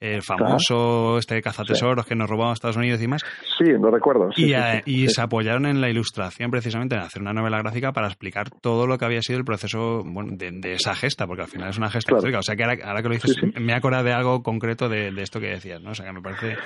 [0.00, 3.22] el famoso este cazatesoros que nos robó a Estados Unidos y más.
[3.56, 4.30] Sí, lo recuerdo.
[4.34, 8.88] y, se apoyaron en la ilustración precisamente en hacer una novela gráfica para explicar todo
[8.88, 11.90] lo que había sido el proceso bueno, de, esa gesta, porque al final es una
[11.90, 12.40] gesta histórica.
[12.40, 15.38] O sea que ahora, que lo dices, me he acordado de algo concreto de, esto
[15.38, 15.92] que decías, ¿no?
[15.92, 16.56] O sea que me parece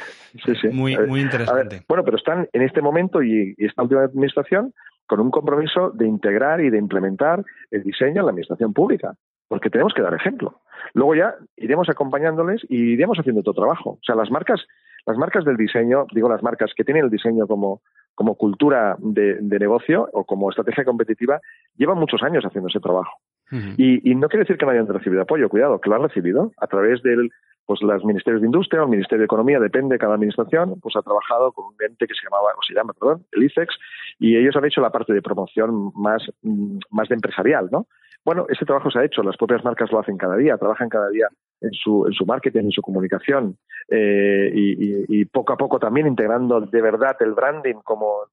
[0.72, 1.82] muy, muy interesante.
[1.86, 4.72] bueno, pero están en este momento y esta última administración
[5.08, 9.14] con un compromiso de integrar y de implementar el diseño en la administración pública,
[9.48, 10.60] porque tenemos que dar ejemplo.
[10.94, 13.90] Luego ya iremos acompañándoles y iremos haciendo otro trabajo.
[13.90, 14.64] O sea, las marcas,
[15.06, 17.82] las marcas del diseño, digo las marcas que tienen el diseño como,
[18.14, 21.40] como cultura de, negocio o como estrategia competitiva,
[21.76, 23.18] llevan muchos años haciendo ese trabajo.
[23.50, 26.52] Y, y, no quiere decir que no hayan recibido apoyo, cuidado, que lo han recibido
[26.58, 27.30] a través del
[27.68, 31.02] pues los ministerios de Industria el Ministerio de Economía, depende de cada administración, pues ha
[31.02, 33.76] trabajado con un ente que se llamaba, o se llama, perdón, el ICEX,
[34.18, 37.86] y ellos han hecho la parte de promoción más, mm, más de empresarial, ¿no?
[38.24, 41.10] Bueno, ese trabajo se ha hecho, las propias marcas lo hacen cada día, trabajan cada
[41.10, 41.28] día
[41.60, 43.58] en su, en su marketing, en su comunicación,
[43.90, 48.28] eh, y, poco a poco también integrando de verdad el branding como,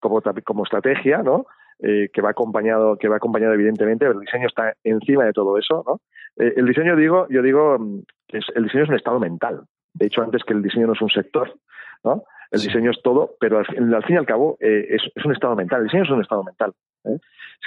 [0.00, 1.44] como, como estrategia, ¿no?
[1.80, 5.82] Eh, que va acompañado, que va acompañado evidentemente, el diseño está encima de todo eso,
[5.84, 6.00] ¿no?
[6.36, 9.62] Eh, el diseño, digo, yo digo, mm, el diseño es un estado mental.
[9.92, 11.52] De hecho, antes que el diseño no es un sector,
[12.04, 12.22] ¿no?
[12.52, 13.66] El diseño es todo, pero al,
[14.04, 15.80] fin y al cabo eh, es, un estado mental.
[15.80, 16.72] El diseño es un estado mental.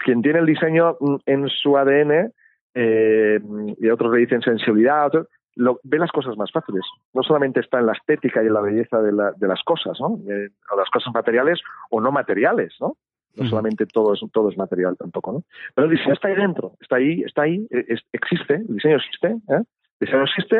[0.05, 2.31] Quien tiene el diseño mm, en su ADN,
[2.73, 5.11] y otros le dicen sensibilidad,
[5.55, 6.83] lo, ve las cosas más fáciles.
[7.13, 10.07] No solamente está en la estética y en la belleza de, de las cosas, ¿no?
[10.07, 12.95] o las cosas materiales o no materiales, ¿no?
[13.35, 15.43] No solamente todo es, todo es material tampoco, ¿no?
[15.75, 19.27] Pero el diseño está ahí dentro, está ahí, está ahí, e, existe, el diseño existe,
[19.27, 19.63] ¿eh?
[19.99, 20.59] el diseño existe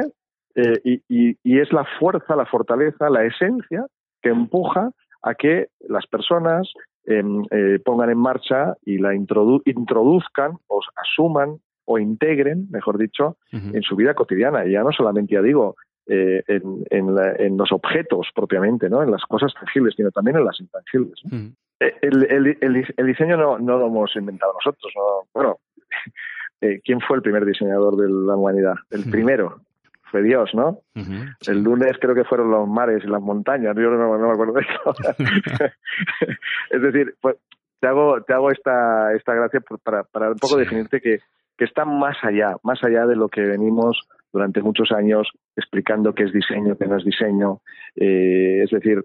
[0.56, 3.86] eh, y, y, es la fuerza, la fortaleza, la esencia
[4.22, 6.72] que empuja a que las personas
[7.06, 13.82] em, eh, pongan en marcha y la introduzcan o asuman o integren, mejor dicho, en
[13.82, 14.66] su vida cotidiana.
[14.66, 15.78] Y ya no solamente, ya digo,
[16.10, 19.04] eh, en, los objetos propiamente, ¿no?
[19.04, 21.20] En las cosas tangibles, sino también en las intangibles.
[21.26, 21.48] Mm.
[21.80, 24.94] Eh, el, diseño no, no, lo hemos inventado nosotros.
[25.34, 25.58] Bueno,
[26.84, 28.76] ¿quién fue el primer diseñador de la humanidad?
[28.90, 29.62] El primero,
[30.12, 30.80] fue Dios, ¿no?
[30.96, 34.62] El lunes creo que fueron los mares y las montañas, yo no, me acuerdo de
[34.62, 34.96] eso.
[36.70, 37.36] es decir, pues,
[37.80, 41.20] te hago, te hago esta, esta gracia para, para un poco definirte que,
[41.58, 44.00] que está más allá, más allá de lo que venimos
[44.32, 47.62] durante muchos años explicando qué es diseño, qué no es diseño.
[47.96, 49.04] Eh, es decir,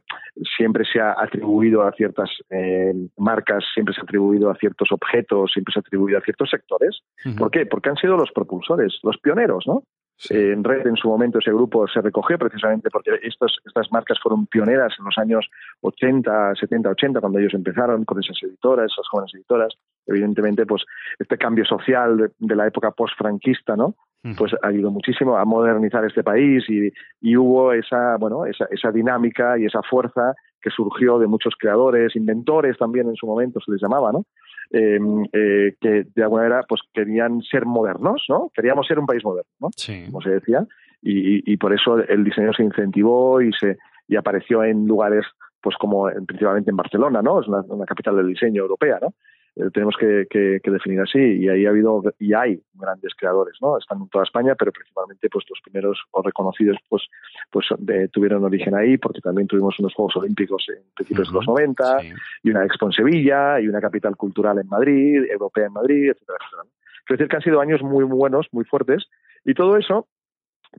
[0.57, 5.53] siempre se ha atribuido a ciertas eh, marcas, siempre se ha atribuido a ciertos objetos,
[5.53, 7.01] siempre se ha atribuido a ciertos sectores.
[7.39, 7.67] ¿Por qué?
[7.67, 9.85] Porque han sido los propulsores, los pioneros, ¿no?
[10.31, 14.47] en Red, en su momento, ese grupo se recogió precisamente porque estos, estas marcas fueron
[14.47, 15.49] pioneras en los años
[15.81, 19.75] 80, 70, 80, cuando ellos empezaron con esas editoras, esas jóvenes editoras.
[20.07, 20.85] Evidentemente, pues
[21.19, 23.97] este cambio social de, la época post-franquista, ¿no?
[24.39, 29.59] Pues ayudado muchísimo a modernizar este país y, y hubo esa, bueno, esa, esa dinámica
[29.59, 33.83] y esa fuerza que surgió de muchos creadores, inventores también en su momento se les
[33.83, 34.25] llamaba, ¿no?
[34.71, 38.51] Em, eh, que de alguna manera pues querían ser modernos, ¿no?
[38.55, 39.69] Queríamos ser un país moderno, ¿no?
[40.07, 40.65] Como se decía,
[41.03, 45.27] y, por eso el diseño se incentivó y se y apareció en lugares
[45.61, 47.41] pues como principalmente en Barcelona, ¿no?
[47.41, 49.15] Es una capital del diseño europea, ¿no?
[49.57, 50.27] Eh, tenemos que,
[50.65, 51.19] definir así.
[51.19, 55.29] Y ahí ha habido y hay grandes creadores no están en toda España pero principalmente
[55.29, 57.03] pues los primeros o reconocidos pues
[57.51, 57.67] pues
[58.11, 61.99] tuvieron origen ahí porque también tuvimos unos Juegos Olímpicos en principios de los 90
[62.43, 66.39] y una Expo en Sevilla y una capital cultural en Madrid europea en Madrid etcétera
[66.41, 66.63] etcétera
[66.99, 69.05] es decir que han sido años muy buenos muy fuertes
[69.45, 70.09] y todo eso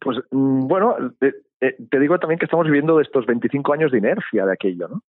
[0.01, 0.95] pues mm, bueno,
[1.63, 5.03] eh, te digo también que estamos viviendo estos 25 años de inercia de aquello, ¿no?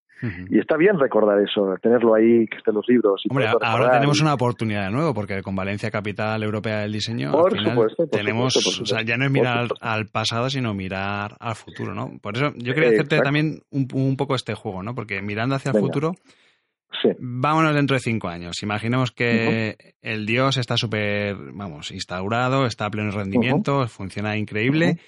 [0.48, 3.20] Y está bien recordar eso, tenerlo ahí, que estén los libros.
[3.24, 7.30] Y Hombre, ahora tenemos una oportunidad de nuevo, porque con Valencia Capital Europea del Diseño,
[7.32, 11.92] por supuesto, tenemos, o sea, ya no es mirar al, pasado, sino mirar al futuro,
[11.94, 12.12] ¿no?
[12.22, 14.94] Por eso yo quería hacerte también un, poco este juego, ¿no?
[14.94, 16.12] Porque mirando hacia el futuro,
[17.18, 18.62] vámonos dentro de cinco años.
[18.62, 24.98] Imaginemos que el Dios está súper, vamos, instaurado, está a pleno rendimiento, funciona increíble.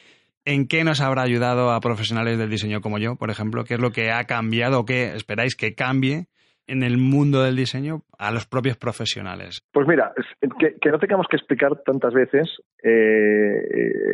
[0.44, 3.64] ¿En qué nos habrá ayudado a profesionales del diseño como yo, por ejemplo?
[3.64, 6.27] ¿Qué es lo que ha cambiado o qué esperáis que cambie
[6.68, 9.61] en el mundo del diseño a los propios profesionales?
[9.72, 10.12] Pues mira,
[10.59, 12.49] que, no tengamos que explicar tantas veces
[12.83, 13.61] eh,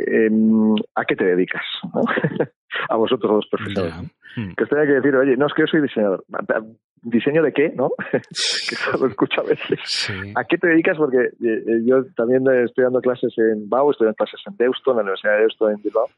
[0.07, 0.31] eh,
[0.95, 1.65] a qué te dedicas,
[2.89, 4.11] a vosotros los profesionales.
[4.37, 4.53] Hmm.
[4.57, 6.25] Que os tenga que decir, oye, no es que yo soy diseñador
[7.03, 7.91] diseño de qué, ¿no?
[8.11, 10.11] que eso lo escucho a veces.
[10.37, 10.97] ¿A qué te dedicas?
[10.97, 14.93] Porque eh, eh, yo también estoy dando clases en BAU, estoy dando clases en Deusto,
[14.93, 16.09] en la Universidad de Deusto en Bilbao,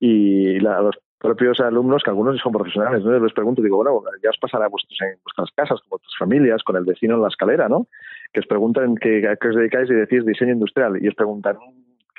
[0.00, 3.16] y los propios alumnos, que algunos son profesionales, ¿no?
[3.16, 6.76] les pregunto, digo, bueno, ya os pasará vuestros, en vuestras casas, con vuestras familias, con
[6.76, 7.86] el vecino en la escalera, ¿no?
[8.32, 11.56] Que os preguntan que, a qué os dedicáis y decís diseño industrial, y os preguntan,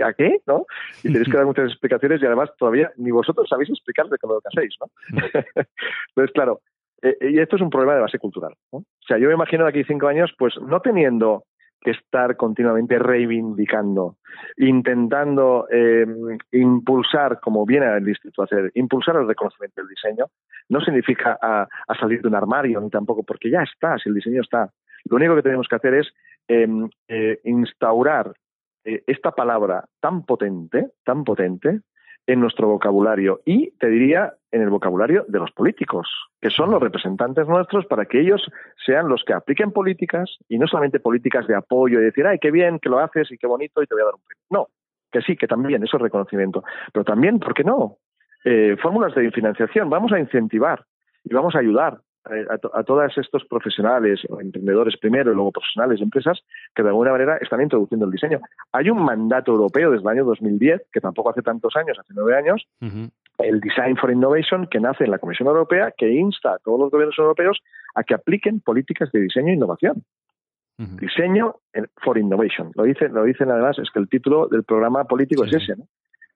[0.04, 0.40] ¿a qué?
[0.48, 0.66] ¿no?
[1.04, 4.42] Y tenéis que dar muchas explicaciones y además todavía ni vosotros sabéis explicar de lo
[4.42, 4.88] que hacéis, ¿no?
[6.10, 6.62] Entonces, claro,
[7.02, 8.54] eh, y esto es un problema de base cultural.
[8.72, 11.44] O sea, yo me imagino de aquí cinco años, pues no teniendo
[11.84, 14.16] que estar continuamente reivindicando,
[14.56, 16.06] intentando eh,
[16.54, 20.28] impulsar, como viene el Instituto a hacer, impulsar el reconocimiento del diseño,
[20.70, 21.68] no significa a,
[22.00, 24.72] salir de un armario, ni tampoco, porque ya está, si el diseño está.
[25.10, 26.08] Lo único que tenemos que hacer es
[26.48, 28.34] em, eh, instaurar
[28.84, 31.82] esta palabra tan potente, tan potente,
[32.28, 36.08] en nuestro vocabulario y, te diría, en el vocabulario de los políticos,
[36.42, 38.42] que son los representantes nuestros para que ellos
[38.86, 42.52] sean los que apliquen políticas y no solamente políticas de apoyo y decir, ay, qué
[42.52, 44.44] bien que lo haces y qué bonito y te voy a dar un premio.
[44.50, 44.68] No,
[45.12, 46.64] que sí, que también, eso es reconocimiento.
[46.94, 47.98] Pero también, ¿por qué no?
[48.46, 50.86] Eh, fórmulas de financiación, vamos a incentivar
[51.24, 52.00] y vamos a ayudar
[52.32, 56.40] eh, a, todos estos profesionales o emprendedores primero y luego profesionales y empresas
[56.74, 58.40] que de alguna manera están introduciendo el diseño.
[58.72, 62.38] Hay un mandato europeo desde el año 2010, que tampoco hace tantos años, hace nueve
[62.38, 62.66] años,
[63.40, 66.92] el Design for Innovation, que nace en la Comisión Europea, que insta a todos los
[66.92, 67.60] gobiernos europeos
[67.96, 70.04] a que apliquen políticas de diseño e innovación.
[70.78, 71.56] Diseño
[72.04, 72.72] for Innovation.
[72.76, 75.76] Lo dicen, lo dicen además, es que el título del programa político es ese.
[75.76, 75.88] ¿no?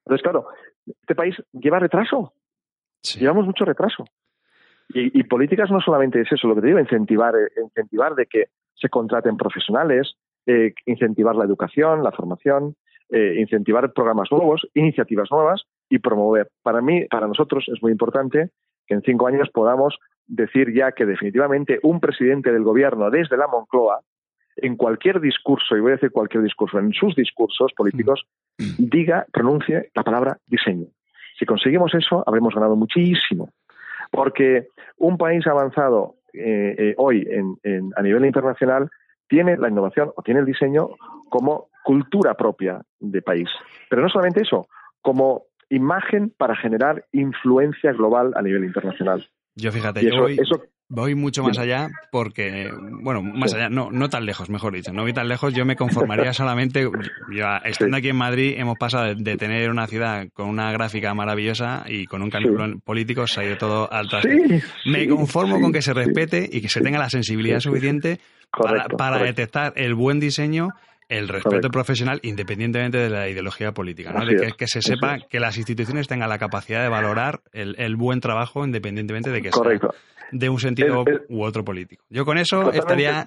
[0.06, 0.48] Entonces, claro,
[0.86, 2.34] este país lleva retraso.
[3.20, 4.06] Llevamos mucho retraso.
[4.90, 8.46] Y, políticas no solamente es eso, lo que te digo, incentivar, eh, incentivar de que
[8.74, 12.76] se contraten profesionales, eh, incentivar la educación, la formación,
[13.10, 16.50] eh, incentivar programas nuevos, iniciativas nuevas y promover.
[16.64, 18.50] Para mí, para nosotros es muy importante
[18.86, 23.48] que en cinco años podamos decir ya que definitivamente un presidente del gobierno desde la
[23.48, 24.02] Moncloa,
[24.58, 28.26] en cualquier discurso, y voy a decir cualquier discurso, en sus discursos políticos,
[28.78, 30.88] diga, pronuncie la palabra diseño.
[31.38, 33.50] Si conseguimos eso, habremos ganado muchísimo.
[34.12, 37.28] Porque un país avanzado eh, eh, hoy
[37.96, 38.90] a nivel internacional
[39.28, 40.90] tiene la innovación o tiene el diseño
[41.30, 43.50] como cultura propia de país.
[43.90, 44.68] Pero no solamente eso,
[45.02, 49.28] como imagen para generar influencia global a nivel internacional.
[49.58, 50.28] Yo fíjate, yo
[50.88, 55.02] voy, mucho más allá porque, bueno, más allá, no, no tan lejos, mejor dicho, no
[55.02, 56.88] voy tan lejos, yo me conformaría solamente,
[57.66, 62.06] estando aquí en Madrid, hemos pasado de, tener una ciudad con una gráfica maravillosa y
[62.06, 64.62] con un cambio político, se ha ido todo al traste.
[64.86, 68.20] me conformo con que se respete y que se tenga la sensibilidad suficiente
[68.96, 70.70] para detectar el buen diseño
[71.10, 74.26] el respeto profesional independientemente de la ideología política, ¿no?
[74.26, 78.66] de que, se sepa que las instituciones tengan la capacidad de valorar el, buen trabajo
[78.66, 79.80] independientemente de que sea
[80.32, 82.04] de un sentido u otro político.
[82.10, 83.26] Yo con eso estaría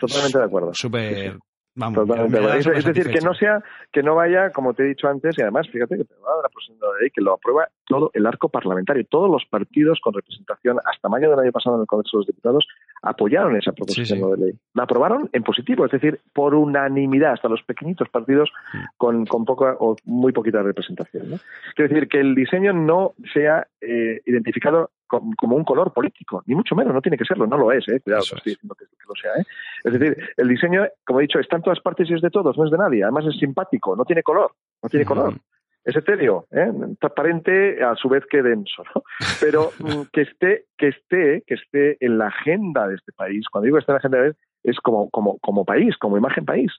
[0.73, 1.39] súper
[1.77, 3.63] es, decir, que no sea,
[3.93, 7.01] que no vaya, como te he dicho antes, y además, fíjate que la proposición de
[7.01, 9.05] ley que lo aprueba todo el arco parlamentario.
[9.09, 12.27] Todos los partidos con representación hasta mayo del año pasado en el Congreso de los
[12.27, 12.67] Diputados
[13.03, 14.53] apoyaron esa proposición de ley.
[14.75, 18.51] La aprobaron en positivo, es decir, por unanimidad, hasta los pequeñitos partidos
[18.97, 21.31] con, con poca o muy poquita representación.
[21.31, 21.37] ¿no?
[21.75, 26.75] Quiero decir, que el diseño no sea eh, identificado como un color político, ni mucho
[26.75, 28.01] menos, no tiene que serlo, no lo es, ¿eh?
[28.01, 29.33] cuidado, no estoy diciendo que, lo sea.
[29.33, 29.45] ¿eh?
[29.85, 32.57] Es decir, el diseño, como he dicho, está en todas partes y es de todos,
[32.57, 34.53] no es de nadie, además es simpático, no tiene color,
[34.83, 35.35] no tiene color.
[35.83, 36.71] Es etéreo, ¿eh?
[37.01, 39.03] transparente a su vez que denso, ¿no?
[39.41, 43.47] Pero mm, que esté, que esté, que esté en la agenda de este país.
[43.51, 46.45] Cuando digo que esté en la agenda de es como, como, como país, como imagen
[46.45, 46.71] país.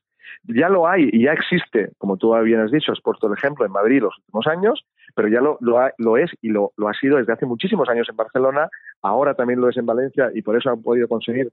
[0.44, 3.66] Ya lo hay y ya existe, como tú bien has dicho, has puesto el ejemplo
[3.66, 4.86] en Madrid los últimos años,
[5.16, 8.16] pero ya lo, lo, es y lo, lo, ha sido desde hace muchísimos años en
[8.16, 8.70] Barcelona,
[9.02, 11.52] ahora también lo es en Valencia y por eso han podido conseguir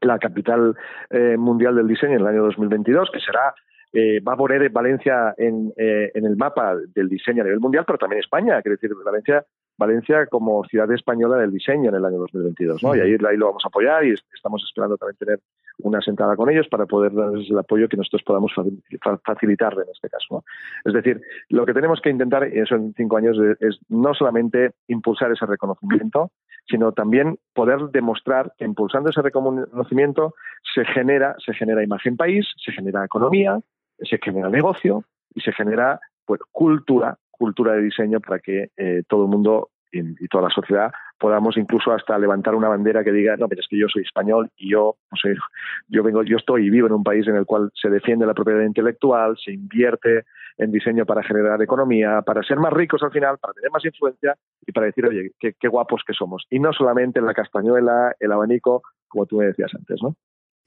[0.00, 0.74] la capital
[1.10, 3.54] eh, mundial del diseño en el año 2022, que será
[3.92, 7.84] eh, va a poner Valencia en, eh, en, el mapa del diseño a nivel mundial,
[7.84, 9.44] pero también España, quiere decir, Valencia,
[9.76, 12.94] Valencia como ciudad española del diseño en el año 2022, ¿no?
[12.94, 15.40] Y ahí, ahí lo vamos a apoyar y estamos esperando también tener
[15.82, 18.52] una sentada con ellos para poder darles el apoyo que nosotros podamos
[19.24, 20.44] facilitarle en este caso.
[20.84, 24.72] Es decir, lo que tenemos que intentar, y eso en cinco años, es no solamente
[24.88, 26.30] impulsar ese reconocimiento,
[26.68, 30.34] sino también poder demostrar que impulsando ese reconocimiento
[30.74, 33.58] se genera, se genera imagen país, se genera economía,
[33.98, 35.04] se genera negocio
[35.34, 40.28] y se genera pues, cultura, cultura de diseño para que eh, todo el mundo y,
[40.28, 43.78] toda la sociedad podamos incluso hasta levantar una bandera que diga no pero es que
[43.78, 45.36] yo soy español y yo no sé
[45.88, 48.34] yo vengo yo estoy y vivo en un país en el cual se defiende la
[48.34, 50.24] propiedad intelectual se invierte
[50.56, 54.34] en diseño para generar economía para ser más ricos al final para tener más influencia
[54.66, 58.32] y para decir oye qué, qué guapos que somos y no solamente la castañuela el
[58.32, 60.16] abanico como tú me decías antes no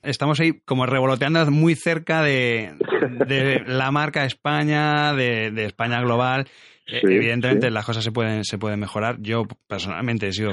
[0.04, 2.74] estamos ahí como revoloteando muy cerca de,
[3.68, 6.48] la marca España, de, España global.
[6.86, 9.18] Eh, evidentemente las cosas se pueden, se pueden mejorar.
[9.20, 10.52] Yo personalmente he sido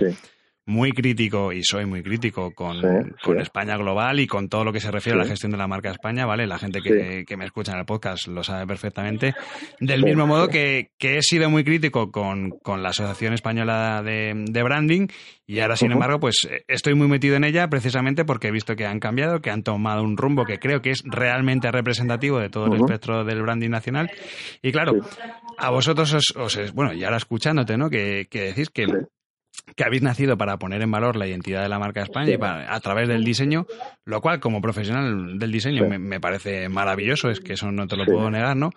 [0.71, 2.81] muy crítico y soy muy crítico con,
[3.39, 5.91] España Global y con todo lo que se refiere a la gestión de la marca
[5.91, 6.47] España, ¿vale?
[6.47, 9.35] La gente que, me escucha en el podcast lo sabe perfectamente.
[9.81, 15.09] Del mismo modo que, he sido muy crítico con, la Asociación Española de, Branding
[15.47, 18.87] y ahora, sin embargo, pues estoy muy metido en ella precisamente porque he visto que
[18.87, 22.67] han cambiado, que han tomado un rumbo que creo que es realmente representativo de todo
[22.67, 24.11] el espectro del branding nacional.
[24.63, 24.93] Y claro,
[25.59, 27.91] a vosotros os, bueno, y ahora escuchándote, ¿no?
[27.91, 28.87] Que, que decís que
[29.77, 32.81] que habéis nacido para poner en valor la identidad de la marca España y a
[32.81, 33.67] través del diseño,
[34.05, 38.05] lo cual como profesional del diseño me, parece maravilloso, es que eso no te lo
[38.05, 38.71] puedo negar, ¿no?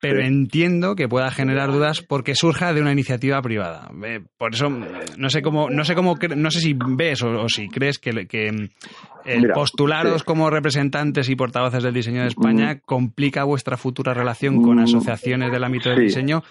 [0.00, 3.90] Pero entiendo que pueda generar dudas porque surja de una iniciativa privada.
[4.36, 7.98] Por eso no sé cómo, no sé cómo, no sé si ves o, si crees
[7.98, 8.48] que, que
[9.24, 14.76] el postularos como representantes y portavoces del diseño de España complica vuestra futura relación con
[14.76, 14.84] mm.
[14.84, 16.42] asociaciones del ámbito del diseño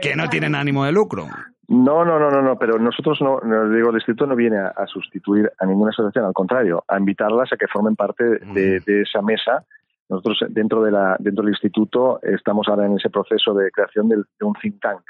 [0.00, 1.26] que no tienen ánimo de lucro.
[1.68, 3.40] No, no, no, no, no, pero nosotros no,
[3.70, 7.56] digo, el distrito no viene a, sustituir a ninguna asociación, al contrario, a invitarlas a
[7.56, 9.64] que formen parte de, de, esa mesa.
[10.10, 14.16] Nosotros dentro de la, dentro del instituto estamos ahora en ese proceso de creación de,
[14.42, 15.00] un think tank.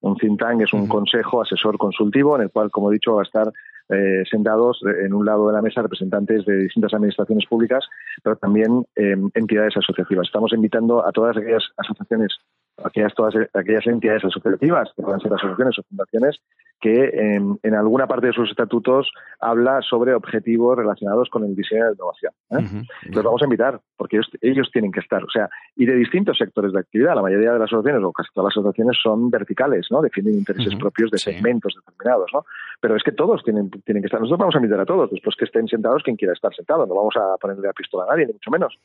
[0.00, 3.22] Un think tank es un consejo asesor consultivo en el cual, como he dicho, va
[3.22, 3.52] a estar
[3.88, 7.84] eh, sentados en un lado de la mesa representantes de distintas administraciones públicas,
[8.22, 10.28] pero también eh, entidades asociativas.
[10.28, 12.36] Estamos invitando a todas aquellas asociaciones
[12.84, 16.40] aquellas, todas aquellas entidades asociativas, que puedan ser asociaciones o fundaciones,
[16.80, 19.10] que en, en, alguna parte de sus estatutos
[19.40, 22.32] habla sobre objetivos relacionados con el diseño de la innovación.
[22.50, 23.10] ¿eh?
[23.10, 25.24] Los vamos a invitar, porque ellos, tienen que estar.
[25.24, 27.14] O sea, y de distintos sectores de actividad.
[27.14, 30.02] La mayoría de las asociaciones, o casi todas las asociaciones, son verticales, ¿no?
[30.02, 32.44] Defienden intereses propios de segmentos determinados, ¿no?
[32.80, 34.20] Pero es que todos tienen, tienen que estar.
[34.20, 36.84] Nosotros vamos a invitar a todos, después que estén sentados quien quiera estar sentado.
[36.86, 38.78] No vamos a ponerle la pistola a nadie, ni mucho menos.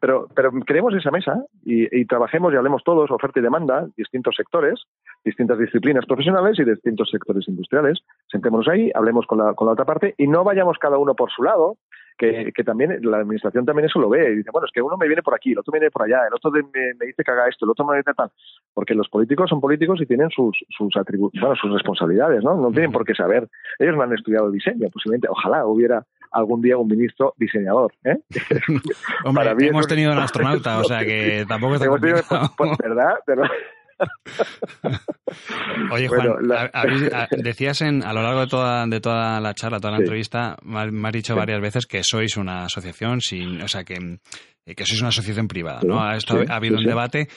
[0.00, 4.34] Pero, pero creemos esa mesa y, y trabajemos y hablemos todos, oferta y demanda, distintos
[4.36, 4.84] sectores,
[5.24, 7.98] distintas disciplinas profesionales y distintos sectores industriales.
[8.30, 11.30] Sentémonos ahí, hablemos con la, con la otra parte y no vayamos cada uno por
[11.30, 11.76] su lado
[12.18, 14.96] que, que, también la administración también eso lo ve y dice, bueno, es que uno
[14.96, 17.22] me viene por aquí, el otro me viene por allá, el otro me, me, dice
[17.22, 18.30] que haga esto, el otro me dice tal,
[18.72, 22.56] porque los políticos son políticos y tienen sus sus bueno, sus responsabilidades, ¿no?
[22.56, 23.48] No tienen por qué saber.
[23.78, 27.92] Ellos no han estudiado diseño, posiblemente, ojalá hubiera algún día un ministro diseñador.
[28.04, 28.16] ¿eh?
[29.24, 32.22] Hombre, hemos tenido un astronauta, o sea que tampoco está tenido,
[32.56, 33.14] pues, ¿Verdad?
[35.90, 36.36] Oye, Juan,
[37.30, 41.08] decías en, a lo largo de toda, de toda la charla, toda la entrevista, me
[41.08, 43.96] has dicho varias veces que sois una asociación sin, o sea, que,
[44.66, 45.98] que sois una asociación privada, ¿no?
[46.00, 47.28] Ha, ha habido un debate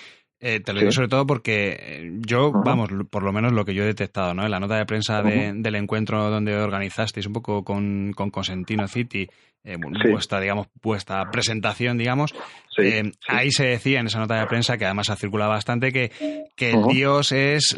[0.42, 3.74] eh, te lo digo sobre todo porque eh, yo, vamos, por lo menos lo que
[3.74, 4.46] yo he detectado, ¿no?
[4.46, 9.28] En la nota de prensa del encuentro donde organizasteis un poco con, con Consentino City,
[9.66, 9.78] eh,
[10.10, 12.34] vuestra, digamos, vuestra presentación, digamos,
[12.82, 16.12] eh, ahí se decía en esa nota de prensa, que además ha circulado bastante, que,
[16.56, 17.76] que Dios es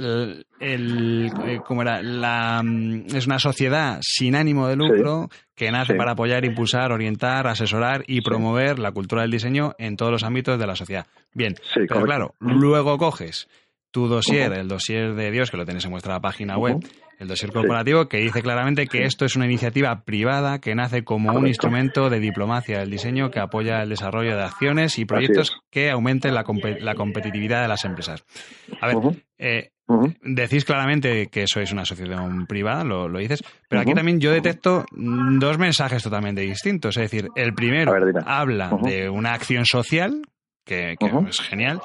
[0.60, 1.32] el,
[1.66, 2.02] ¿cómo era?
[2.02, 7.48] La, mm, es una sociedad sin ánimo de lucro que nace para apoyar, impulsar, orientar,
[7.48, 11.06] asesorar y promover la cultura del diseño en todos los ámbitos de la sociedad.
[11.34, 13.48] Bien, pero claro, luego coges
[13.92, 16.78] tu dossier, el dossier de Dios, que lo tenéis en vuestra página web,
[17.22, 21.32] el dossier corporativo, que dice claramente que esto es una iniciativa privada que nace como
[21.32, 25.92] un instrumento de diplomacia del diseño que apoya el desarrollo de acciones y proyectos que
[25.92, 26.44] aumenten la,
[26.96, 28.26] competitividad de las empresas.
[28.82, 28.98] A ver,
[29.38, 29.70] eh,
[30.24, 35.60] decís claramente que sois una asociación privada, lo, dices, pero aquí también yo detecto dos
[35.60, 36.98] mensajes totalmente distintos.
[36.98, 37.94] Es decir, el primero
[38.26, 40.24] habla de una acción social,
[40.66, 40.96] que,
[41.30, 41.82] es genial,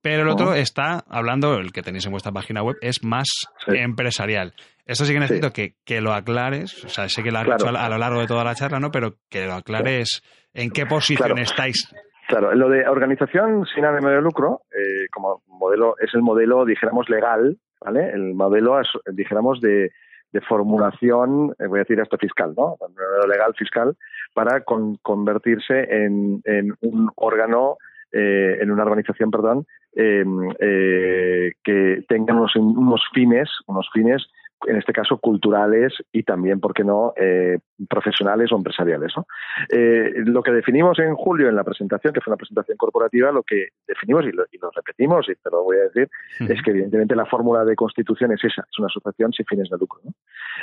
[0.00, 3.28] pero el otro está hablando, el que tenéis en vuestra página web, es más
[3.66, 4.54] empresarial.
[4.88, 7.68] Eso sí que necesito que, que, lo aclares, o sea, sé que lo has dicho
[7.68, 8.90] a, lo largo de toda la charla, ¿no?
[8.90, 10.22] Pero que lo aclares
[10.54, 11.94] en qué posición estáis.
[12.26, 17.08] Claro, lo de organización sin ánimo de lucro, eh, como modelo, es el modelo, dijéramos,
[17.10, 18.10] legal, ¿vale?
[18.10, 18.80] El modelo,
[19.12, 19.90] dijéramos, de,
[20.32, 22.76] de formulación, eh, voy a decir esto fiscal, ¿no?
[22.80, 23.94] El modelo legal fiscal,
[24.32, 27.76] para convertirse en, en un órgano
[28.10, 34.26] eh, en una organización, perdón, em, eh, que tenga unos, unos fines, unos fines
[34.66, 39.12] en este caso culturales y también, ¿por qué no?, eh, profesionales o empresariales.
[39.16, 39.26] ¿no?
[39.70, 43.42] Eh, lo que definimos en julio en la presentación, que fue una presentación corporativa, lo
[43.42, 46.08] que definimos y lo, repetimos, y te lo voy a decir,
[46.40, 49.78] es que evidentemente la fórmula de constitución es esa, es una asociación sin fines de
[49.78, 50.00] lucro.
[50.04, 50.12] ¿no?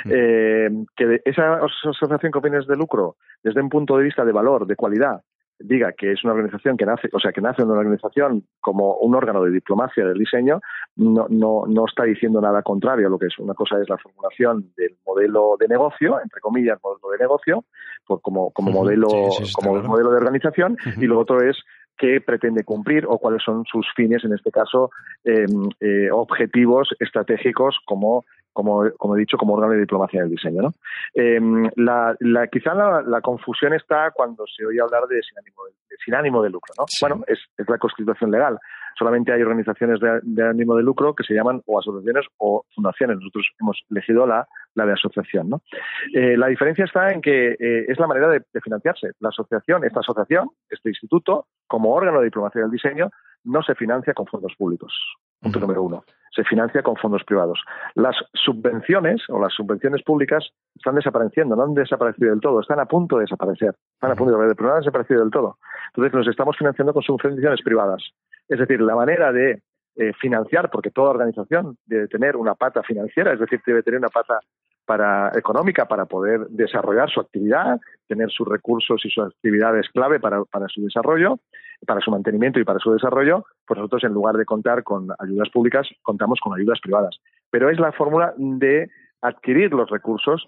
[0.04, 4.66] eh, que esa asociación con fines de lucro, desde un punto de vista de valor,
[4.66, 5.22] de cualidad,
[5.58, 9.14] diga que es una organización que nace, o sea, que nace una organización como un
[9.14, 10.60] órgano de diplomacia del diseño,
[10.96, 13.38] no, no, no está diciendo nada contrario a lo que es.
[13.38, 17.64] Una cosa es la formulación del modelo de negocio, entre comillas, modelo de negocio,
[18.06, 19.08] por, como, como modelo,
[19.54, 21.56] como modelo de organización, y lo otro es
[21.96, 24.90] qué pretende cumplir o cuáles son sus fines, en este caso,
[25.24, 28.24] em, eh, objetivos estratégicos como
[28.56, 30.62] como, como he dicho, como órgano de diplomacia del diseño.
[30.62, 30.72] ¿no?
[31.14, 31.38] Eh,
[31.76, 35.96] la, la, quizá la, la, confusión está cuando se oye hablar de sin ánimo de,
[36.02, 36.72] sin ánimo de lucro.
[36.78, 36.86] ¿no?
[37.02, 38.58] Bueno, es, es, la constitución legal.
[38.98, 43.18] Solamente hay organizaciones de, de, ánimo de lucro que se llaman o asociaciones o fundaciones.
[43.18, 45.48] Nosotros hemos elegido la, la de asociación.
[45.48, 45.62] ¿no?
[46.14, 49.10] Eh, la diferencia está en que eh, es la manera de, de financiarse.
[49.20, 53.10] La asociación, esta asociación, este instituto, como órgano de diplomacia del diseño,
[53.44, 54.92] no se financia con fondos públicos.
[55.40, 56.04] Punto número uno.
[56.34, 57.62] Se financia con fondos privados.
[57.94, 62.86] Las subvenciones o las subvenciones públicas están desapareciendo, no han desaparecido del todo, están a
[62.86, 63.74] punto de desaparecer.
[63.94, 65.58] Están a punto de desaparecer, pero no han desaparecido del todo.
[65.88, 68.02] Entonces nos estamos financiando con subvenciones privadas.
[68.48, 69.62] Es decir, la manera de
[69.96, 74.08] eh, financiar, porque toda organización debe tener una pata financiera, es decir, debe tener una
[74.08, 74.40] pata
[74.86, 80.44] para, económica para poder desarrollar su actividad, tener sus recursos y sus actividades clave para,
[80.44, 81.38] para su desarrollo,
[81.86, 85.50] para su mantenimiento y para su desarrollo, pues nosotros en lugar de contar con ayudas
[85.50, 87.18] públicas, contamos con ayudas privadas.
[87.50, 88.88] Pero es la fórmula de
[89.20, 90.46] adquirir los recursos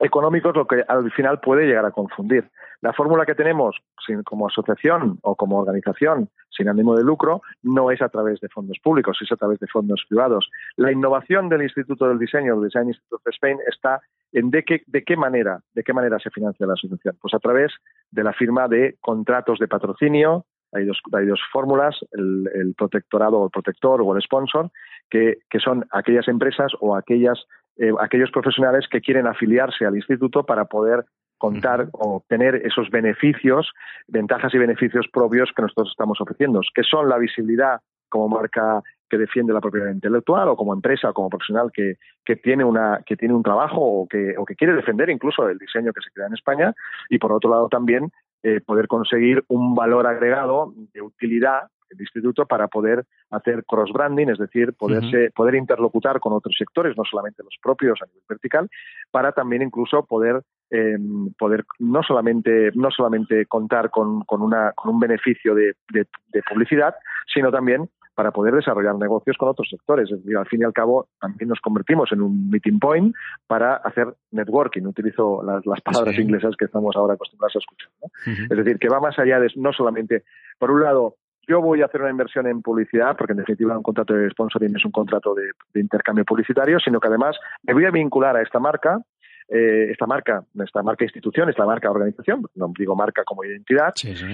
[0.00, 2.50] económicos lo que al final puede llegar a confundir.
[2.80, 3.76] La fórmula que tenemos
[4.24, 8.78] como asociación o como organización sin ánimo de lucro no es a través de fondos
[8.82, 10.50] públicos, es a través de fondos privados.
[10.76, 14.00] La innovación del Instituto del Diseño, el Design Institute of Spain, está
[14.32, 17.16] en de qué, de qué manera, de qué manera se financia la asociación.
[17.20, 17.72] Pues a través
[18.10, 23.44] de la firma de contratos de patrocinio, hay dos, hay dos fórmulas, el, protectorado o
[23.44, 24.70] el protector o el sponsor,
[25.10, 27.44] que, que son aquellas empresas o aquellas
[27.80, 31.06] eh, aquellos profesionales que quieren afiliarse al instituto para poder
[31.38, 33.72] contar o obtener esos beneficios,
[34.06, 39.16] ventajas y beneficios propios que nosotros estamos ofreciendo, que son la visibilidad como marca que
[39.16, 43.16] defiende la propiedad intelectual o como empresa o como profesional que, que tiene una que
[43.16, 46.26] tiene un trabajo o que, o que quiere defender incluso el diseño que se crea
[46.26, 46.74] en España.
[47.08, 48.12] Y por otro lado también
[48.42, 54.38] eh, poder conseguir un valor agregado de utilidad el instituto para poder hacer cross-branding, es
[54.38, 58.68] decir, poderse, poder interlocutar con otros sectores, no solamente los propios a nivel vertical,
[59.10, 64.94] para también incluso poder em, poder no solamente, no solamente contar con, con, una, con
[64.94, 66.06] un beneficio de, de,
[66.48, 66.94] publicidad,
[67.32, 70.10] sino también para poder desarrollar negocios con otros sectores.
[70.10, 73.14] Es decir, al fin y al cabo, también nos convertimos en un meeting point
[73.46, 74.82] para hacer networking.
[74.82, 77.90] Utilizo las, las palabras inglesas que estamos ahora acostumbrados a escuchar.
[78.26, 80.24] Es decir, que va más allá de no solamente,
[80.58, 81.16] por un lado,
[81.46, 84.76] yo voy a hacer una inversión en publicidad, porque en definitiva un contrato de sponsoring
[84.76, 88.58] es un contrato de, intercambio publicitario, sino que además me voy a vincular a esta
[88.58, 89.00] marca,
[89.48, 93.92] eh, esta marca, esta marca institución, esta marca organización, no digo marca como identidad,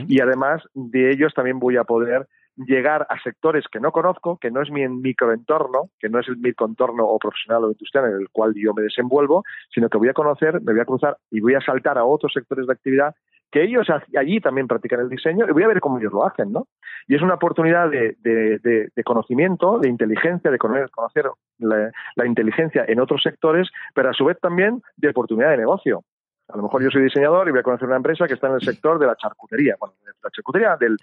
[0.09, 2.27] y además de ellos también voy a poder
[2.57, 6.39] llegar a sectores que no conozco, que no es mi microentorno, que no es el
[6.39, 10.15] microentorno o profesional o industrial en el cual yo me desenvuelvo, sino que voy a
[10.15, 13.15] conocer, me voy a cruzar y voy a saltar a otros sectores de actividad
[13.57, 16.53] que ellos allí también practican el diseño y voy a ver cómo ellos lo hacen,
[16.53, 16.67] ¿no?
[17.09, 21.25] Y es una oportunidad de, de, conocimiento, de inteligencia, de conocer, conocer
[21.59, 26.05] la, inteligencia en otros sectores, pero a su vez también de oportunidad de negocio.
[26.49, 28.57] A lo mejor yo soy diseñador y voy a conocer una empresa que está en
[28.57, 30.99] el sector de la charcutería, bueno, de la charcutería del,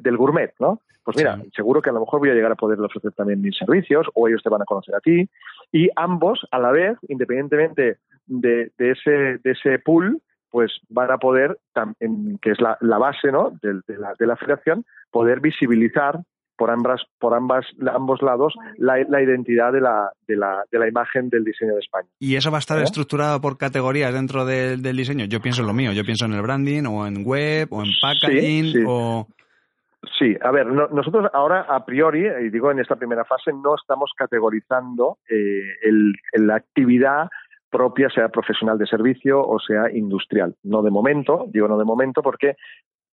[0.00, 0.82] del gourmet, ¿no?
[1.02, 3.58] Pues mira, seguro que a lo mejor voy a llegar a poder ofrecer también mis
[3.58, 5.28] servicios o ellos te van a conocer a ti
[5.72, 9.10] y ambos a la vez, independientemente de, de ese,
[9.42, 13.52] de ese pool, pues van a poder, que es la, base ¿no?
[13.62, 16.20] de, la, de la federación, poder visibilizar
[16.60, 21.30] por ambas, por ambas, ambos lados la, identidad de la, de, la, de la imagen
[21.30, 22.08] del diseño de España.
[22.18, 22.82] ¿Y eso va a estar ¿Eh?
[22.82, 25.24] estructurado por categorías dentro del diseño?
[25.24, 27.88] Yo pienso en lo mío, yo pienso en el branding o en web o en
[28.02, 29.26] packaging sí, o...
[30.18, 34.12] Sí, a ver, nosotros ahora a priori, y digo en esta primera fase, no estamos
[34.14, 37.28] categorizando eh, el, la actividad
[37.70, 40.54] propia, sea profesional de servicio o sea industrial.
[40.62, 42.56] No de momento, digo no de momento porque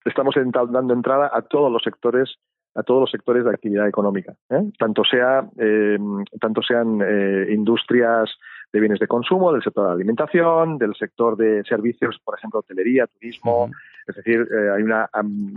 [0.04, 2.38] estamos dando entrada a todos los sectores
[2.76, 4.70] a todos los sectores de actividad económica, ¿eh?
[4.78, 5.98] tanto sea eh,
[6.40, 8.30] tanto sean eh, industrias
[8.72, 13.08] de bienes de consumo, del sector de alimentación, del sector de servicios, por ejemplo, hotelería,
[13.08, 13.72] turismo,
[14.06, 15.10] es decir, hay una,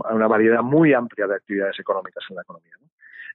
[0.09, 2.71] una variedad muy amplia de actividades económicas en la economía.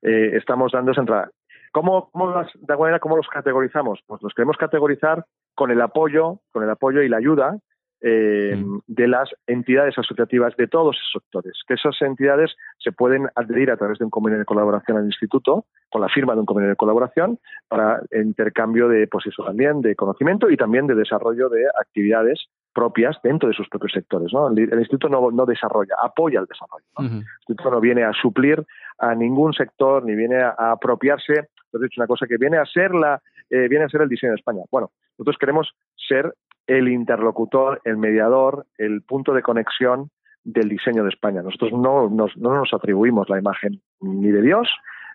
[0.03, 1.31] estamos dando esa entrada.
[1.77, 2.39] ¿Cómo, cómo de
[2.70, 4.01] alguna manera, cómo los categorizamos?
[4.07, 7.59] Pues los queremos categorizar con el apoyo, con el apoyo y la ayuda
[8.01, 8.79] eh, mm.
[8.87, 13.77] de las entidades asociativas de todos esos sectores, que esas entidades se pueden adherir a
[13.77, 16.77] través de un convenio de colaboración al instituto, con la firma de un convenio de
[16.77, 22.47] colaboración, para intercambio de, pues eso también, de conocimiento y también de desarrollo de actividades
[22.72, 24.33] propias dentro de sus propios sectores.
[24.33, 26.87] El, instituto no, desarrolla, apoya el desarrollo.
[26.99, 28.64] El instituto no viene a suplir
[28.99, 32.95] a ningún sector ni viene a apropiarse has dicho una cosa que viene a ser
[32.95, 33.20] la
[33.51, 34.62] eh, viene a ser el diseño de España.
[34.70, 36.35] Bueno, nosotros queremos ser
[36.66, 40.11] el interlocutor, el mediador, el punto de conexión
[40.43, 41.43] del diseño de España.
[41.43, 44.68] Nosotros no nos, no nos atribuimos la imagen ni de Dios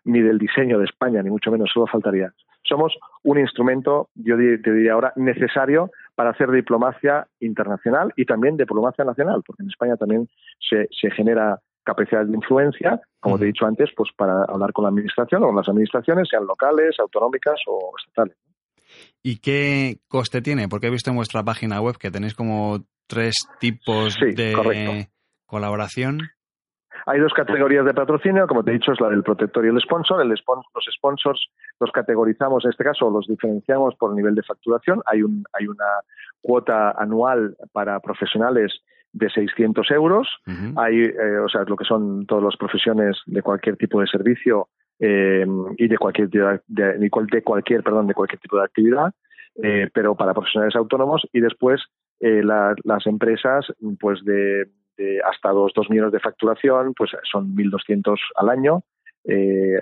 [0.04, 2.34] ni del diseño de España, ni mucho menos, solo faltaría.
[2.64, 9.04] Somos un instrumento, yo te diría ahora, necesario para hacer diplomacia internacional y también diplomacia
[9.04, 10.28] nacional, porque en España también
[10.60, 14.84] se, se genera capacidad de influencia, como te he dicho antes, pues para hablar con
[14.84, 18.38] la administración o con las administraciones, sean locales, autonómicas o estatales.
[19.24, 20.68] ¿Y qué coste tiene?
[20.68, 25.08] Porque he visto en vuestra página web que tenéis como tres tipos de
[25.46, 26.20] colaboración.
[27.06, 29.80] Hay dos categorías de patrocinio, como te he dicho, es la del protector y el
[29.82, 30.22] sponsor.
[30.22, 30.38] El los
[30.96, 31.48] sponsors
[31.80, 35.02] los categorizamos, en este caso, los diferenciamos por nivel de facturación.
[35.06, 35.86] Hay, un, hay una
[36.42, 38.72] cuota anual para profesionales
[39.14, 40.28] de 600 euros.
[40.78, 44.70] Hay, eh, o sea, lo que son todas las profesiones de cualquier tipo de servicio
[45.00, 45.46] eh,
[45.78, 49.14] y de cualquier de, de, cualquier perdón de cualquier tipo de actividad,
[49.62, 51.82] eh, pero para profesionales autónomos y después
[52.20, 53.66] las empresas
[54.00, 54.68] pues de,
[55.26, 58.84] hasta dos, dos millones de facturación pues son 1.200 al año.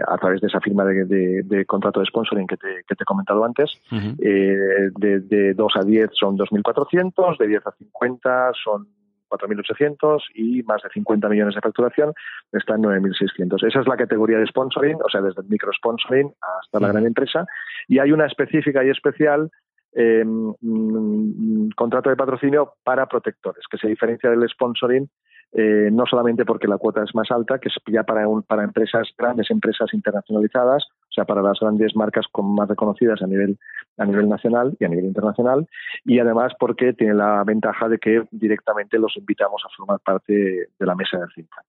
[0.08, 3.44] a través de esa firma de, contrato de sponsoring que te, que te he comentado
[3.44, 3.82] antes.
[3.92, 8.88] de, de 2 a 10 son 2.400, de 10 a 50 son
[9.30, 12.14] 4.800 y más de 50 millones de facturación
[12.52, 13.68] está en 9.600.
[13.68, 17.06] Esa es la categoría de sponsoring, o sea, desde el micro sponsoring hasta la gran
[17.06, 17.46] empresa.
[17.88, 19.50] Y hay una específica y especial
[19.94, 25.10] eh, mm, contrato de patrocinio para protectores, que se diferencia del sponsoring
[25.52, 29.08] eh, no solamente porque la cuota es más alta, que es ya para, para empresas,
[29.18, 33.58] grandes empresas internacionalizadas, o sea, para las grandes marcas con más reconocidas a nivel,
[33.98, 35.68] a nivel nacional y a nivel internacional,
[36.06, 40.86] y además porque tiene la ventaja de que directamente los invitamos a formar parte de
[40.86, 41.66] la mesa del think tank.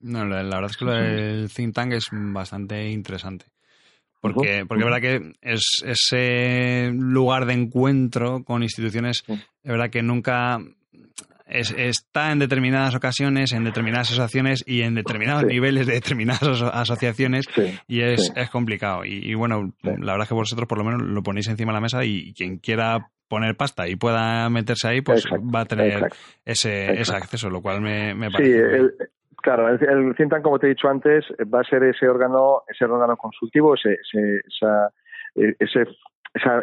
[0.00, 3.46] No, la, verdad es que el think tank es bastante interesante.
[4.20, 10.02] Porque, porque es verdad que es ese lugar de encuentro con instituciones, es verdad que
[10.02, 10.58] nunca
[11.50, 17.46] está en determinadas ocasiones, en determinadas asociaciones y en determinados niveles de determinadas asociaciones
[17.86, 19.04] y es, es complicado.
[19.04, 21.80] Y, bueno, la verdad es que vosotros por lo menos lo ponéis encima de la
[21.80, 26.08] mesa y quien quiera poner pasta y pueda meterse ahí, pues va a tener
[26.44, 28.52] ese, ese acceso, lo cual me, me parece.
[28.52, 28.94] Sí, el,
[29.36, 33.16] claro, el, el como te he dicho antes, va a ser ese órgano, ese órgano
[33.16, 34.88] consultivo, ese, ese, esa,
[35.36, 35.84] e, ese,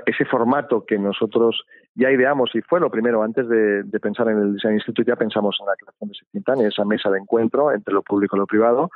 [0.05, 1.63] ese formato que nosotros
[1.97, 5.57] ya ideamos y fue lo primero antes de, pensar en el Design Institute, ya pensamos
[5.59, 8.39] en la creación de ese think tank, esa mesa de encuentro entre lo público y
[8.39, 8.91] lo privado,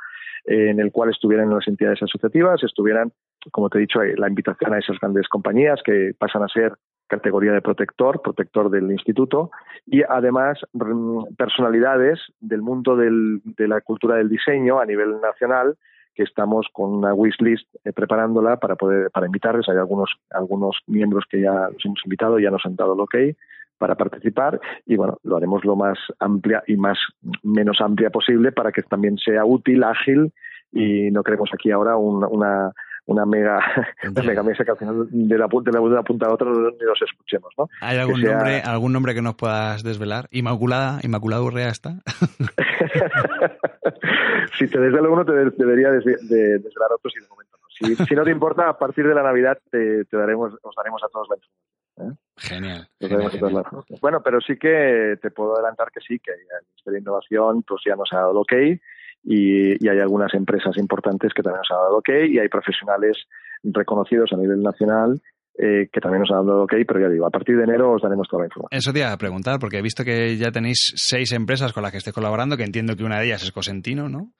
[0.46, 3.12] eh, en el cual estuvieran las entidades asociativas, estuvieran,
[3.50, 6.74] como te he dicho, la invitación a esas grandes compañías que pasan a ser
[7.08, 9.50] categoría de protector, protector del instituto,
[9.84, 15.76] y además mm, personalidades del mundo de la cultura del diseño a nivel nacional
[16.14, 19.68] que estamos con una wishlist eh, preparándola para poder para invitarles.
[19.68, 23.16] Hay algunos algunos miembros que ya los hemos invitado, ya nos han dado el ok
[23.78, 26.98] para participar y bueno, lo haremos lo más amplia y más
[27.42, 30.32] menos amplia posible para que también sea útil, ágil
[30.70, 32.72] y no queremos aquí ahora una
[33.12, 33.60] una mega,
[34.24, 36.84] mega mesa que al final de la, de la, de la punta a otra ni
[36.84, 37.68] nos escuchemos, ¿no?
[37.80, 40.28] ¿Hay algún nombre algún nombre que nos puedas desvelar?
[40.30, 41.96] Inmaculada, Inmaculada Urrea está.
[44.58, 47.62] si te desvelo uno te debería desvelar otro si de momento no.
[48.06, 51.28] Si, no te importa, a partir de la Navidad te, daremos, os daremos a todos
[51.28, 51.72] la información.
[51.98, 52.12] ¿eh?
[52.36, 52.88] Genial.
[54.00, 57.82] Bueno, pero sí que te puedo adelantar que sí, que el Ministerio de Innovación pues
[57.84, 58.52] ya nos ha dado el ok
[59.24, 63.16] y, hay algunas empresas importantes que también nos han dado ok y hay profesionales
[63.62, 65.20] reconocidos a nivel nacional
[65.58, 68.02] eh, que también nos han dado ok, pero ya digo, a partir de enero os
[68.02, 68.68] daremos toda la información.
[68.70, 71.92] Eso te iba a preguntar, porque he visto que ya tenéis seis empresas con las
[71.92, 74.32] que estéis colaborando, que entiendo que una de ellas es Cosentino, ¿no?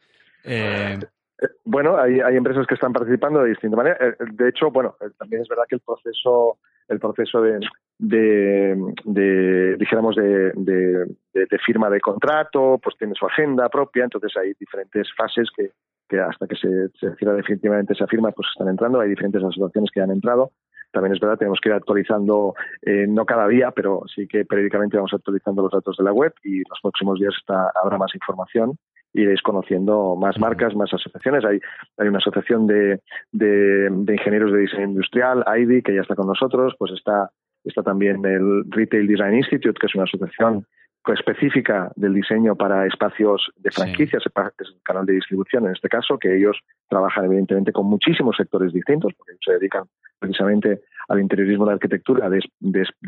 [0.44, 0.98] Eh...
[0.98, 3.96] eh bueno, hay, hay, empresas que están participando de distinta manera.
[4.00, 6.58] Eh, de hecho, bueno, también es verdad que el proceso,
[6.88, 7.60] el proceso de,
[7.98, 15.08] de, dijéramos, de, de, firma de contrato, pues tiene su agenda propia, entonces hay diferentes
[15.16, 15.70] fases que,
[16.08, 19.90] que hasta que se, se cierra definitivamente esa firma, pues están entrando, hay diferentes asociaciones
[19.92, 20.52] que han entrado.
[20.92, 24.98] También es verdad, tenemos que ir actualizando, eh, no cada día, pero sí que periódicamente
[24.98, 28.76] vamos actualizando los datos de la web y los próximos días está, habrá más información
[29.14, 31.44] iréis conociendo más marcas, más asociaciones.
[31.44, 31.60] Hay,
[31.98, 33.00] hay una asociación de,
[33.32, 37.30] de, de, ingenieros de diseño industrial, AIDI, que ya está con nosotros, pues está
[37.64, 40.66] Está también el Retail Design Institute, que es una asociación
[41.06, 46.16] específica del diseño para espacios de franquicias, es el canal de distribución en este caso,
[46.18, 46.56] que ellos
[46.88, 49.84] trabajan evidentemente con muchísimos sectores distintos, porque se dedican
[50.18, 52.40] precisamente al interiorismo de la arquitectura de,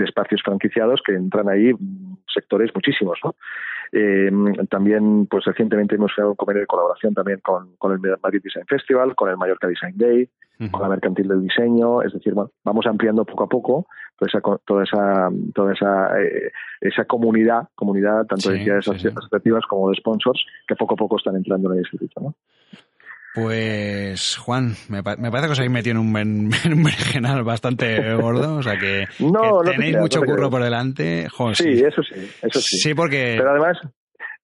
[0.05, 1.73] espacios franquiciados que entran ahí
[2.33, 3.19] sectores muchísimos.
[3.23, 3.37] ¿no?
[3.97, 4.29] Eh,
[4.71, 8.67] también, pues recientemente hemos hecho un convenio de colaboración también con, con el Madrid Design
[8.67, 10.29] Festival, con el Mallorca Design Day,
[10.73, 13.87] con la Mercantil del Diseño, es decir, vamos ampliando poco a poco
[14.19, 19.91] toda esa, toda esa, toda esa, eh, esa comunidad, comunidad tanto de entidades asociativas como
[19.91, 22.21] de sponsors, que poco a poco están entrando en el instituto.
[22.21, 22.35] ¿no?
[23.35, 26.17] Pues, Juan, me, me, parece que os habéis metido en un,
[26.65, 29.07] en bastante gordo, o sea que,
[29.65, 31.27] tenéis mucho curro por delante.
[31.55, 32.79] sí, eso sí, eso sí.
[32.79, 33.35] Sí, porque...
[33.37, 33.79] Pero además,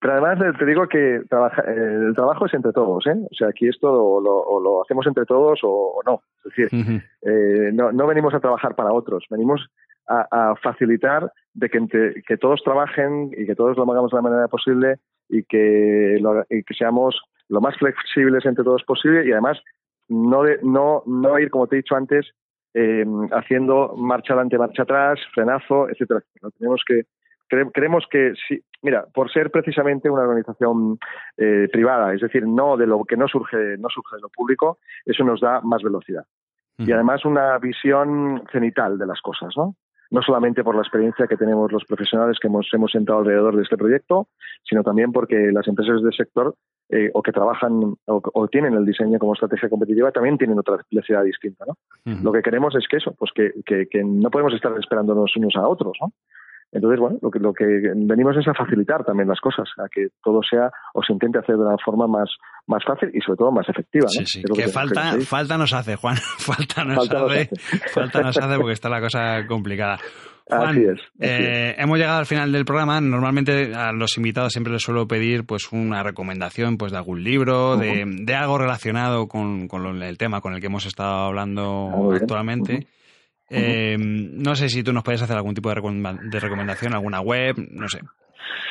[0.01, 3.15] pero además te digo que trabaja, el trabajo es entre todos, ¿eh?
[3.31, 6.23] O sea, aquí esto lo, lo, hacemos entre todos o, no.
[6.39, 9.69] Es decir, eh, no, no venimos a trabajar para otros, venimos
[10.09, 11.79] a, facilitar de que,
[12.27, 14.97] que todos trabajen y que todos lo hagamos de la manera posible
[15.29, 16.19] y que,
[16.49, 17.21] y que seamos
[17.51, 19.61] lo más flexibles entre todos posible y además
[20.09, 22.27] no, de, no, no ir, como te he dicho antes,
[22.75, 26.23] eh, haciendo marcha adelante, marcha atrás, frenazo, etcétera.
[26.59, 27.03] Tenemos que
[27.73, 30.99] creemos que sí, mira, por ser precisamente una organización
[31.37, 34.79] eh, privada, es decir, no de lo que no surge, no surge de lo público,
[35.05, 36.25] eso nos da más velocidad.
[36.79, 39.75] Y además una visión cenital de las cosas, ¿no?
[40.11, 43.63] No solamente por la experiencia que tenemos los profesionales que hemos, hemos sentado alrededor de
[43.63, 44.29] este proyecto,
[44.65, 46.55] sino también porque las empresas del sector
[46.89, 51.23] eh, o que trabajan o, tienen el diseño como estrategia competitiva también tienen otra necesidad
[51.23, 51.65] distinta.
[51.65, 51.77] ¿no?
[52.23, 55.55] Lo que queremos es que eso, pues que, que, que, no podemos estar esperándonos unos
[55.55, 55.97] a otros.
[56.01, 56.13] ¿no?
[56.73, 57.65] Entonces, bueno, lo que, lo que
[57.95, 61.57] venimos es a facilitar también las cosas, a que todo sea o se intente hacer
[61.57, 62.31] de una forma más,
[62.67, 64.07] más fácil y sobre todo más efectiva.
[64.09, 64.43] Sí, sí.
[64.55, 66.17] Que, falta, falta nos hace, Juan.
[66.39, 67.51] falta nos hace.
[67.93, 69.99] Falta nos hace porque está la cosa complicada.
[70.49, 73.01] Juan, así es, eh, hemos llegado al final del programa.
[73.01, 77.77] Normalmente a los invitados siempre les suelo pedir pues una recomendación pues de algún libro,
[77.77, 82.17] de, de, algo relacionado con, con, el tema con el que hemos estado hablando ah,
[82.17, 82.89] actualmente.
[83.51, 85.75] Eh, no sé si tú nos puedes hacer algún tipo de,
[86.41, 88.01] recomendación, alguna web, no sé.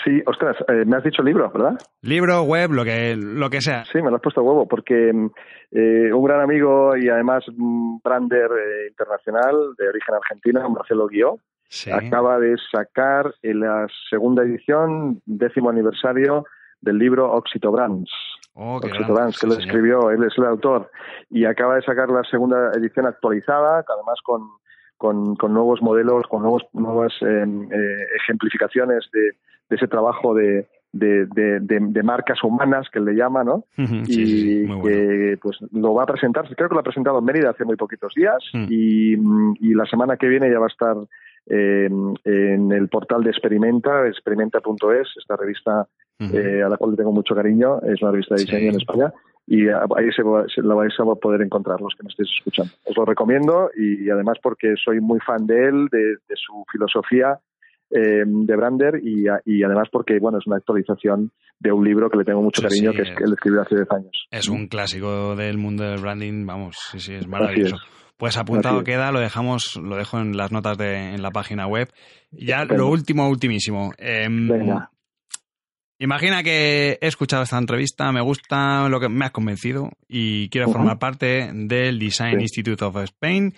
[0.05, 1.77] Sí, ostras, eh, me has dicho libro, ¿verdad?
[2.01, 3.83] Libro, web, lo que, lo que sea.
[3.85, 7.99] Sí, me lo has puesto a huevo, porque eh, un gran amigo y además un
[8.01, 8.49] brander
[8.89, 11.39] internacional de origen argentino, Marcelo Guió,
[11.91, 16.45] acaba de sacar en la segunda edición, décimo aniversario,
[16.81, 18.09] del libro Oxito Brands.
[18.53, 20.89] Oh, que lo escribió, él es el autor,
[21.29, 24.41] y acaba de sacar la segunda edición actualizada, además con
[24.99, 29.31] con, con nuevos modelos, con nuevos, nuevas em, eh, ejemplificaciones de,
[29.75, 31.25] ese trabajo de, de,
[31.61, 33.63] de, marcas humanas que le llama, ¿no?
[33.77, 37.65] y que pues lo va a presentar, creo que lo ha presentado en Mérida hace
[37.65, 38.65] muy poquitos días mm.
[38.67, 39.13] y,
[39.61, 40.97] y, la semana que viene ya va a estar
[41.45, 45.87] en el portal de Experimenta, experimenta.es, esta revista
[46.19, 49.13] eh, a la cual le tengo mucho cariño, es una revista de diseño en España,
[49.49, 52.71] y ahí se, la vais a poder encontrar los que me estéis escuchando.
[52.85, 57.39] Os lo recomiendo y, además porque soy muy fan de él, de, su filosofía
[57.89, 62.25] eh, de Brander y, además porque bueno es una actualización de un libro que le
[62.25, 64.27] tengo mucho cariño, que es que él escribió hace 10 años.
[64.29, 67.77] Es un clásico del mundo del branding, vamos, sí, sí, es maravilloso.
[68.17, 71.87] Pues apuntado queda, lo dejamos, lo dejo en las notas de en la página web.
[72.31, 73.93] Ya lo último, ultimísimo.
[73.97, 74.47] Em,
[75.99, 80.69] imagina que he escuchado esta entrevista, me gusta lo que me has convencido y quiero
[80.69, 83.53] formar parte del Design Institute of Spain.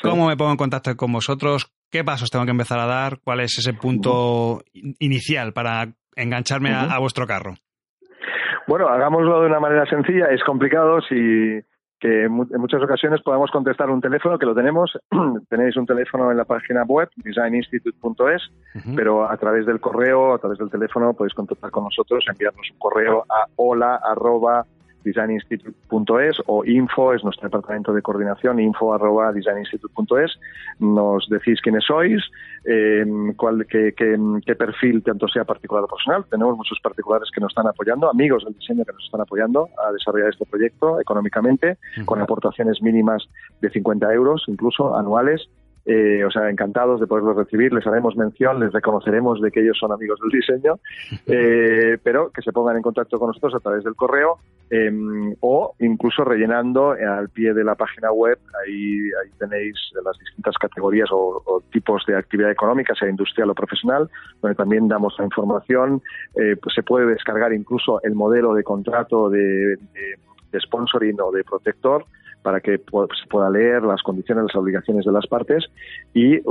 [0.00, 1.72] ¿Cómo me pongo en contacto con vosotros?
[1.90, 3.18] ¿Qué pasos tengo que empezar a dar?
[3.22, 7.54] ¿Cuál es ese punto inicial para engancharme a, vuestro carro?
[8.66, 10.26] Bueno, hagámoslo de una manera sencilla.
[10.26, 11.60] Es complicado si
[12.02, 14.98] que en muchas ocasiones podamos contestar un teléfono, que lo tenemos,
[15.48, 18.42] tenéis un teléfono en la página web, designinstitute.es,
[18.96, 22.78] pero a través del correo, a través del teléfono, podéis contactar con nosotros, enviarnos un
[22.78, 24.00] correo a hola
[25.04, 30.38] designinstitute.es o info es nuestro departamento de coordinación, info arroba designinstitute.es.
[30.78, 32.22] Nos decís quiénes sois,
[32.64, 33.04] eh,
[33.36, 36.24] cuál, qué, qué, perfil, tanto sea particular o profesional.
[36.30, 39.92] Tenemos muchos particulares que nos están apoyando, amigos del diseño que nos están apoyando a
[39.92, 43.28] desarrollar este proyecto económicamente, con aportaciones mínimas
[43.60, 45.48] de 50 euros, incluso anuales.
[45.84, 49.76] Eh, o sea, encantados de poderlos recibir, les haremos mención, les reconoceremos de que ellos
[49.78, 50.78] son amigos del diseño,
[51.26, 54.38] eh, pero que se pongan en contacto con nosotros a través del correo
[54.70, 59.74] em, o incluso rellenando al pie de la página web, ahí, ahí tenéis
[60.04, 64.08] las distintas categorías o, tipos de actividad económica, sea industrial o profesional,
[64.40, 66.00] donde también damos la información,
[66.36, 70.18] eh, pues se puede descargar incluso el modelo de contrato de, de,
[70.52, 72.04] de sponsoring o de protector,
[72.42, 75.64] para que se pueda leer las condiciones, las obligaciones de las partes
[76.12, 76.42] y eh,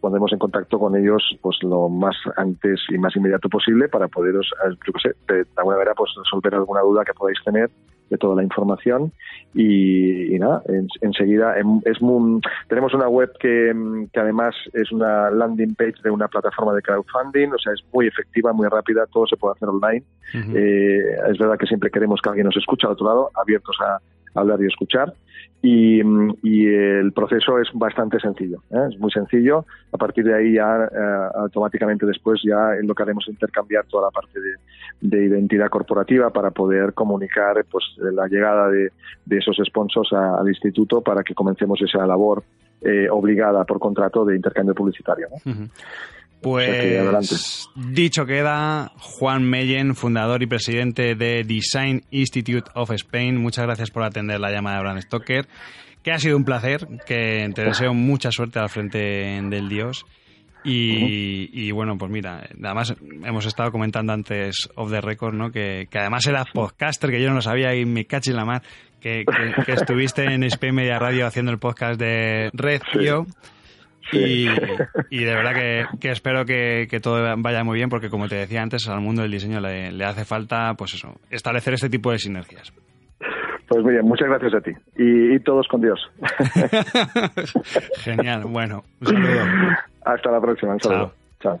[0.00, 4.50] pondremos en contacto con ellos pues lo más antes y más inmediato posible para poderos,
[4.64, 7.70] eh, yo sé, de alguna manera pues resolver alguna duda que podáis tener
[8.10, 9.12] de toda la información
[9.54, 10.62] y, nada,
[11.00, 11.98] enseguida em, es
[12.68, 13.72] tenemos una web que,
[14.12, 18.08] que, además es una landing page de una plataforma de crowdfunding, o sea, es muy
[18.08, 20.02] efectiva, muy rápida, todo se puede hacer online.
[20.34, 23.98] Eh, es verdad que siempre queremos que alguien nos escuche al otro lado, abiertos a
[24.34, 25.14] hablar y escuchar.
[25.62, 28.88] Y, el proceso es bastante sencillo, ¿eh?
[28.90, 29.66] es muy sencillo.
[29.92, 34.04] A partir de ahí ya eh, automáticamente después ya lo que haremos es intercambiar toda
[34.06, 38.90] la parte de, identidad corporativa para poder comunicar pues la llegada de,
[39.30, 42.42] esos sponsors al instituto para que comencemos esa labor
[42.82, 45.28] eh, obligada por contrato de intercambio publicitario.
[46.40, 53.90] Pues dicho queda, Juan Meyen, fundador y presidente de Design Institute of Spain, muchas gracias
[53.90, 55.46] por atender la llamada de Brand Stoker,
[56.02, 60.06] que ha sido un placer, que te deseo mucha suerte al frente del Dios.
[60.64, 65.50] Y, bueno, pues mira, además hemos estado comentando antes of the record, ¿no?
[65.50, 68.62] Que, además eras podcaster, que yo no lo sabía y me caché en la mar,
[69.00, 69.24] que,
[69.66, 72.80] estuviste en Spain Media Radio haciendo el podcast de Red
[74.12, 75.52] y, de verdad
[76.00, 79.30] que, espero que, todo vaya muy bien porque como te decía antes, al mundo del
[79.30, 82.72] diseño le, hace falta pues eso, establecer este tipo de sinergias.
[83.68, 84.72] Pues muy bien, muchas gracias a ti.
[84.96, 86.00] Y, todos con Dios.
[87.98, 89.40] Genial, bueno, un saludo.
[90.04, 91.12] Hasta la próxima, un saludo.
[91.40, 91.60] Chao.